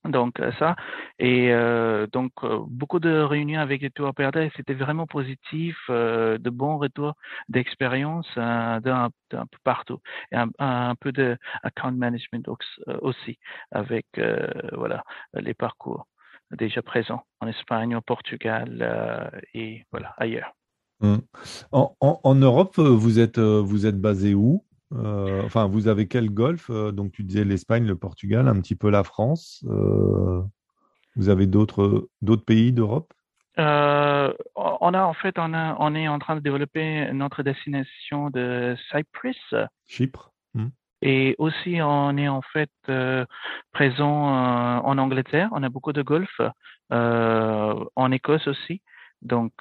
Donc 0.09 0.41
euh, 0.41 0.53
ça 0.59 0.77
et 1.19 1.53
euh, 1.53 2.07
donc 2.07 2.33
euh, 2.43 2.61
beaucoup 2.69 3.01
de 3.01 3.11
réunions 3.11 3.61
avec 3.61 3.83
les 3.83 3.91
tours 3.91 4.09
opérateurs, 4.09 4.51
c'était 4.57 4.75
vraiment 4.75 5.07
positif, 5.07 5.77
de 5.89 6.51
bons 6.51 6.79
retours 6.79 7.15
d'expérience 7.49 8.29
d'un 8.37 9.11
peu 9.31 9.59
partout 9.65 10.01
et 10.33 10.37
un, 10.37 10.49
un, 10.59 10.95
peu 10.97 11.13
de 11.13 11.37
account 11.63 11.93
management 11.93 12.49
aussi 13.01 13.39
avec 13.71 14.07
voilà 14.73 15.03
les 15.35 15.55
parcours 15.55 16.07
déjà 16.53 16.83
présents 16.83 17.25
en 17.41 17.49
Espagne, 17.49 17.95
au 17.97 18.01
Portugal 18.01 19.33
et 19.55 19.85
voilà 19.93 20.15
ailleurs. 20.19 20.53
Mmh. 21.01 21.17
En, 21.73 22.35
Europe, 22.35 22.79
euh, 22.79 22.89
vous 22.89 23.19
êtes, 23.19 23.39
euh, 23.39 23.61
vous 23.61 23.87
êtes 23.87 24.01
basé 24.01 24.35
où? 24.35 24.65
Euh, 24.95 25.43
Enfin, 25.45 25.67
vous 25.67 25.89
avez 25.89 26.09
quel 26.09 26.31
golfe? 26.31 26.71
Donc, 26.71 27.13
tu 27.13 27.23
disais 27.23 27.45
l'Espagne, 27.45 27.87
le 27.87 27.97
Portugal, 27.97 28.49
un 28.49 28.61
petit 28.61 28.77
peu 28.77 28.91
la 28.91 29.05
France. 29.05 29.65
vous 29.65 31.29
avez 31.29 31.47
d'autres 31.47 32.09
d'autres 32.23 32.45
pays 32.45 32.73
d'Europe? 32.73 33.13
On 33.59 34.95
a 34.95 35.03
en 35.03 35.15
fait, 35.15 35.39
on, 35.39 35.55
a, 35.55 35.77
on 35.79 35.95
est 35.95 36.09
en 36.09 36.19
train 36.19 36.37
de 36.37 36.41
développer 36.41 37.11
notre 37.13 37.43
destination 37.43 38.31
de 38.31 38.77
Cyprus. 38.91 39.55
Chypre. 39.87 40.33
Mmh. 40.55 40.67
Et 41.03 41.35
aussi, 41.39 41.79
on 41.83 42.17
est 42.17 42.29
en 42.29 42.43
fait 42.43 42.71
présent 43.73 44.81
en 44.81 44.99
Angleterre. 44.99 45.49
On 45.53 45.63
a 45.63 45.69
beaucoup 45.69 45.93
de 45.93 46.03
golf. 46.03 46.41
en 46.91 48.13
Écosse 48.13 48.47
aussi. 48.47 48.83
Donc, 49.23 49.53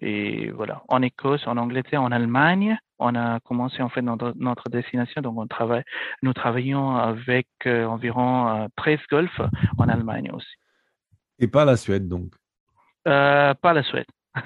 et 0.00 0.50
voilà, 0.50 0.82
en 0.88 1.02
Écosse, 1.02 1.46
en 1.46 1.56
Angleterre, 1.56 2.02
en 2.02 2.12
Allemagne, 2.12 2.78
on 2.98 3.14
a 3.14 3.40
commencé 3.40 3.82
en 3.82 3.88
fait 3.88 4.02
notre, 4.02 4.32
notre 4.36 4.68
destination. 4.68 5.20
Donc 5.22 5.38
on 5.38 5.46
travaille, 5.46 5.82
nous 6.22 6.32
travaillons 6.32 6.96
avec 6.96 7.48
euh, 7.66 7.84
environ 7.86 8.68
13 8.76 8.98
euh, 8.98 9.02
golfs 9.10 9.40
en 9.78 9.88
Allemagne 9.88 10.30
aussi. 10.32 10.54
Et 11.38 11.48
pas 11.48 11.64
la 11.64 11.76
Suède 11.76 12.08
donc? 12.08 12.32
Euh, 13.08 13.54
Pas 13.54 13.72
la 13.72 13.82
Suède. 13.82 14.06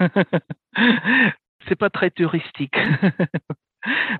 c'est 1.67 1.75
pas 1.75 1.89
très 1.89 2.09
touristique. 2.09 2.77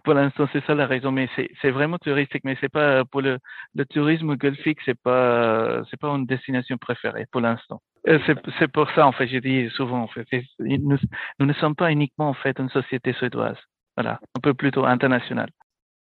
pour 0.04 0.14
l'instant, 0.14 0.48
c'est 0.54 0.64
ça 0.66 0.76
la 0.76 0.88
raison. 0.88 1.12
Mais 1.12 1.30
c'est 1.62 1.72
vraiment 1.72 1.98
touristique, 1.98 2.44
mais 2.44 2.58
c'est 2.62 2.70
pas 2.70 3.06
pour 3.06 3.22
le, 3.22 3.40
le 3.76 3.86
tourisme 3.86 4.36
golfique, 4.36 4.80
c'est 4.86 5.00
pas 5.00 5.84
c'est 5.90 6.00
pas 6.00 6.10
une 6.10 6.26
destination 6.26 6.78
préférée 6.78 7.26
pour 7.32 7.42
l'instant. 7.42 7.82
Euh, 8.08 8.20
c'est 8.60 8.68
pour 8.72 8.90
ça, 8.92 9.08
en 9.08 9.12
fait, 9.12 9.28
j'ai 9.28 9.42
dit 9.42 9.70
souvent, 9.76 10.02
en 10.04 10.08
fait, 10.08 10.28
nous, 10.60 10.98
nous, 11.40 11.46
ne 11.46 11.54
sommes 11.54 11.76
pas 11.76 11.92
uniquement, 11.92 12.30
en 12.30 12.34
fait, 12.34 12.60
une 12.60 12.70
société 12.70 13.14
suédoise. 13.14 13.58
Voilà, 13.98 14.20
un 14.36 14.40
peu 14.42 14.54
plutôt 14.54 14.86
internationale. 14.86 15.50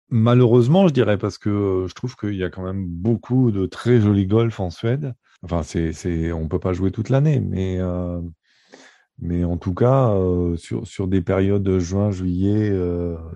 Malheureusement, 0.09 0.87
je 0.87 0.93
dirais, 0.93 1.17
parce 1.17 1.37
que 1.37 1.49
euh, 1.49 1.87
je 1.87 1.93
trouve 1.93 2.15
qu'il 2.15 2.35
y 2.35 2.43
a 2.43 2.49
quand 2.49 2.63
même 2.63 2.85
beaucoup 2.85 3.51
de 3.51 3.65
très 3.65 4.01
jolis 4.01 4.27
golf 4.27 4.59
en 4.59 4.69
Suède. 4.69 5.13
Enfin, 5.43 5.63
c'est, 5.63 5.93
c'est, 5.93 6.31
on 6.31 6.47
peut 6.47 6.59
pas 6.59 6.73
jouer 6.73 6.91
toute 6.91 7.09
l'année, 7.09 7.39
mais, 7.39 7.77
euh, 7.79 8.19
mais 9.21 9.43
en 9.43 9.57
tout 9.57 9.73
cas, 9.73 10.15
sur, 10.57 10.87
sur 10.87 11.07
des 11.07 11.21
périodes 11.21 11.63
de 11.63 11.79
juin, 11.79 12.11
juillet, 12.11 12.71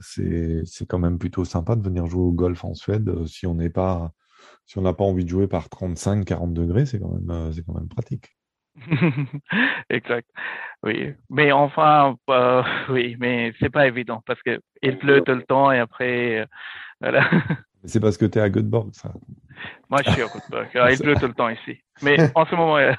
c'est, 0.01 0.61
c'est 0.65 0.85
quand 0.85 0.99
même 0.99 1.17
plutôt 1.17 1.45
sympa 1.45 1.75
de 1.75 1.83
venir 1.83 2.05
jouer 2.07 2.23
au 2.23 2.31
golf 2.31 2.63
en 2.63 2.73
Suède 2.73 3.25
si 3.27 3.47
on 3.47 3.55
n'est 3.55 3.69
pas, 3.69 4.11
si 4.65 4.77
on 4.77 4.81
n'a 4.81 4.93
pas 4.93 5.03
envie 5.03 5.25
de 5.25 5.29
jouer 5.29 5.47
par 5.47 5.69
35, 5.69 6.25
40 6.25 6.53
degrés, 6.53 6.85
c'est 6.85 6.99
quand 6.99 7.11
même, 7.11 7.51
c'est 7.53 7.65
quand 7.65 7.73
même 7.73 7.89
pratique. 7.89 8.35
exact. 9.89 10.27
Oui, 10.83 11.13
mais 11.29 11.51
enfin, 11.51 12.15
euh, 12.29 12.63
oui, 12.89 13.15
mais 13.19 13.53
c'est 13.59 13.69
pas 13.69 13.87
évident 13.87 14.21
parce 14.25 14.41
que 14.41 14.59
il 14.81 14.97
pleut 14.97 15.21
tout 15.21 15.33
le 15.33 15.43
temps 15.43 15.71
et 15.71 15.79
après, 15.79 16.41
euh, 16.41 16.45
voilà. 17.01 17.29
C'est 17.85 17.99
parce 17.99 18.17
que 18.17 18.25
tu 18.25 18.39
es 18.39 18.41
à 18.41 18.49
Göteborg, 18.49 18.91
ça. 18.93 19.11
Moi, 19.89 19.99
je 20.05 20.11
suis 20.11 20.21
à 20.21 20.27
Göteborg. 20.27 20.69
Il 20.93 20.99
pleut 20.99 21.15
tout 21.15 21.27
le 21.27 21.33
temps 21.33 21.49
ici. 21.49 21.81
Mais 22.01 22.17
en 22.33 22.45
ce 22.45 22.55
moment, 22.55 22.77
euh, 22.77 22.93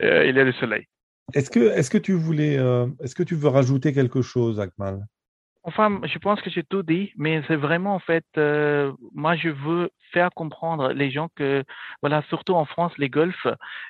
il 0.00 0.34
y 0.34 0.40
a 0.40 0.42
le 0.42 0.52
soleil. 0.54 0.88
Est-ce 1.32 1.50
que, 1.50 1.60
est-ce 1.60 1.90
que 1.90 1.98
tu 1.98 2.12
voulais, 2.12 2.54
est-ce 3.00 3.14
que 3.14 3.22
tu 3.22 3.34
veux 3.34 3.48
rajouter 3.48 3.92
quelque 3.92 4.22
chose, 4.22 4.60
Akmal? 4.60 5.06
Enfin, 5.66 5.98
je 6.04 6.18
pense 6.18 6.42
que 6.42 6.50
j'ai 6.50 6.62
tout 6.62 6.82
dit, 6.82 7.10
mais 7.16 7.42
c'est 7.48 7.56
vraiment 7.56 7.94
en 7.94 7.98
fait, 7.98 8.26
euh, 8.36 8.92
moi 9.14 9.34
je 9.34 9.48
veux 9.48 9.88
faire 10.12 10.28
comprendre 10.30 10.92
les 10.92 11.10
gens 11.10 11.30
que, 11.34 11.64
voilà, 12.02 12.22
surtout 12.28 12.52
en 12.52 12.66
France, 12.66 12.92
les 12.98 13.08
golfs, 13.08 13.46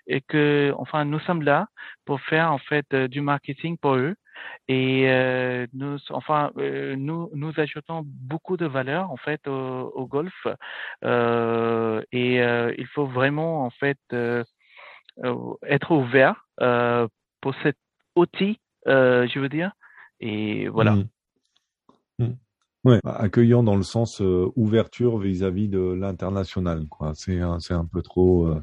et 0.06 0.20
que, 0.20 0.72
enfin, 0.78 1.04
nous 1.04 1.18
sommes 1.18 1.42
là 1.42 1.66
pour 2.04 2.20
faire 2.20 2.52
en 2.52 2.58
fait 2.58 2.86
euh, 2.94 3.08
du 3.08 3.20
marketing 3.20 3.76
pour 3.76 3.96
eux, 3.96 4.14
et 4.68 5.10
euh, 5.10 5.66
nous, 5.72 5.96
enfin, 6.10 6.52
nous, 6.56 7.28
nous 7.34 7.52
ajoutons 7.56 8.02
beaucoup 8.04 8.56
de 8.56 8.66
valeur 8.66 9.10
en 9.10 9.16
fait 9.16 9.44
au, 9.48 9.90
au 9.96 10.06
golf, 10.06 10.46
et 11.02 12.36
il 12.78 12.86
faut 12.94 13.06
vraiment 13.06 13.64
en 13.66 13.70
fait 13.70 13.98
être 15.22 15.90
ouvert 15.90 16.46
pour 17.44 17.54
cet 17.62 17.76
outil, 18.16 18.58
je 18.86 19.38
veux 19.38 19.50
dire, 19.50 19.72
et 20.18 20.66
voilà. 20.68 20.92
Mmh. 20.92 21.04
Mmh. 22.20 22.32
Ouais, 22.84 23.00
accueillant 23.04 23.62
dans 23.62 23.76
le 23.76 23.82
sens 23.82 24.22
euh, 24.22 24.50
ouverture 24.56 25.18
vis-à-vis 25.18 25.68
de 25.68 25.78
l'international, 25.78 26.86
quoi. 26.88 27.12
C'est 27.14 27.38
un, 27.40 27.58
un 27.68 27.84
peu 27.84 28.00
trop, 28.00 28.46
euh, 28.46 28.62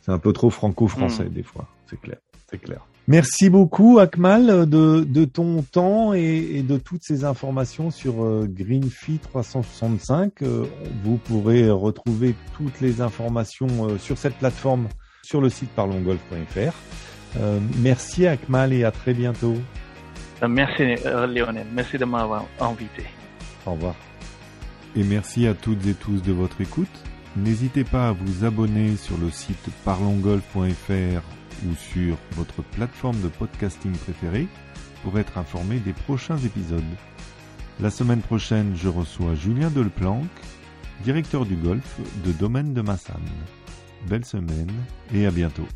c'est 0.00 0.10
un 0.10 0.18
peu 0.18 0.32
trop 0.32 0.50
franco-français 0.50 1.26
mmh. 1.26 1.34
des 1.34 1.44
fois. 1.44 1.68
C'est 1.86 2.00
clair, 2.00 2.18
c'est 2.50 2.58
clair. 2.58 2.84
Merci 3.06 3.48
beaucoup 3.48 4.00
Akmal 4.00 4.68
de, 4.68 5.04
de 5.04 5.24
ton 5.24 5.62
temps 5.62 6.12
et, 6.12 6.48
et, 6.54 6.62
de 6.64 6.76
toutes 6.76 7.04
ces 7.04 7.24
informations 7.24 7.92
sur 7.92 8.24
euh, 8.24 8.48
Greenfee 8.50 9.20
365. 9.20 10.42
vous 11.04 11.16
pourrez 11.18 11.70
retrouver 11.70 12.34
toutes 12.56 12.80
les 12.80 13.00
informations 13.00 13.96
sur 14.00 14.18
cette 14.18 14.34
plateforme 14.34 14.88
sur 15.22 15.40
le 15.40 15.48
site 15.48 15.70
parlongolf.fr. 15.70 16.74
merci 17.78 18.26
Akmal 18.26 18.72
et 18.72 18.84
à 18.84 18.90
très 18.90 19.14
bientôt. 19.14 19.56
Euh, 20.42 20.48
merci 20.48 20.82
euh, 21.06 21.26
Lionel, 21.26 21.66
merci 21.72 21.96
de 21.96 22.04
m'avoir 22.04 22.44
invité. 22.60 23.04
Au 23.64 23.72
revoir. 23.72 23.94
Et 24.94 25.02
merci 25.02 25.46
à 25.46 25.54
toutes 25.54 25.86
et 25.86 25.94
tous 25.94 26.22
de 26.22 26.32
votre 26.32 26.60
écoute. 26.60 26.88
N'hésitez 27.36 27.84
pas 27.84 28.08
à 28.08 28.12
vous 28.12 28.44
abonner 28.44 28.96
sur 28.96 29.18
le 29.18 29.30
site 29.30 29.68
parlongolf.fr 29.84 31.22
ou 31.66 31.74
sur 31.74 32.16
votre 32.32 32.62
plateforme 32.62 33.20
de 33.20 33.28
podcasting 33.28 33.92
préférée 33.92 34.46
pour 35.02 35.18
être 35.18 35.38
informé 35.38 35.78
des 35.78 35.92
prochains 35.92 36.38
épisodes. 36.38 36.82
La 37.80 37.90
semaine 37.90 38.22
prochaine, 38.22 38.72
je 38.74 38.88
reçois 38.88 39.34
Julien 39.34 39.70
Delplanque, 39.70 40.24
directeur 41.04 41.44
du 41.44 41.56
golf 41.56 41.98
de 42.24 42.32
Domaine 42.32 42.72
de 42.72 42.80
Massan. 42.80 43.20
Belle 44.08 44.24
semaine 44.24 44.72
et 45.12 45.26
à 45.26 45.30
bientôt. 45.30 45.66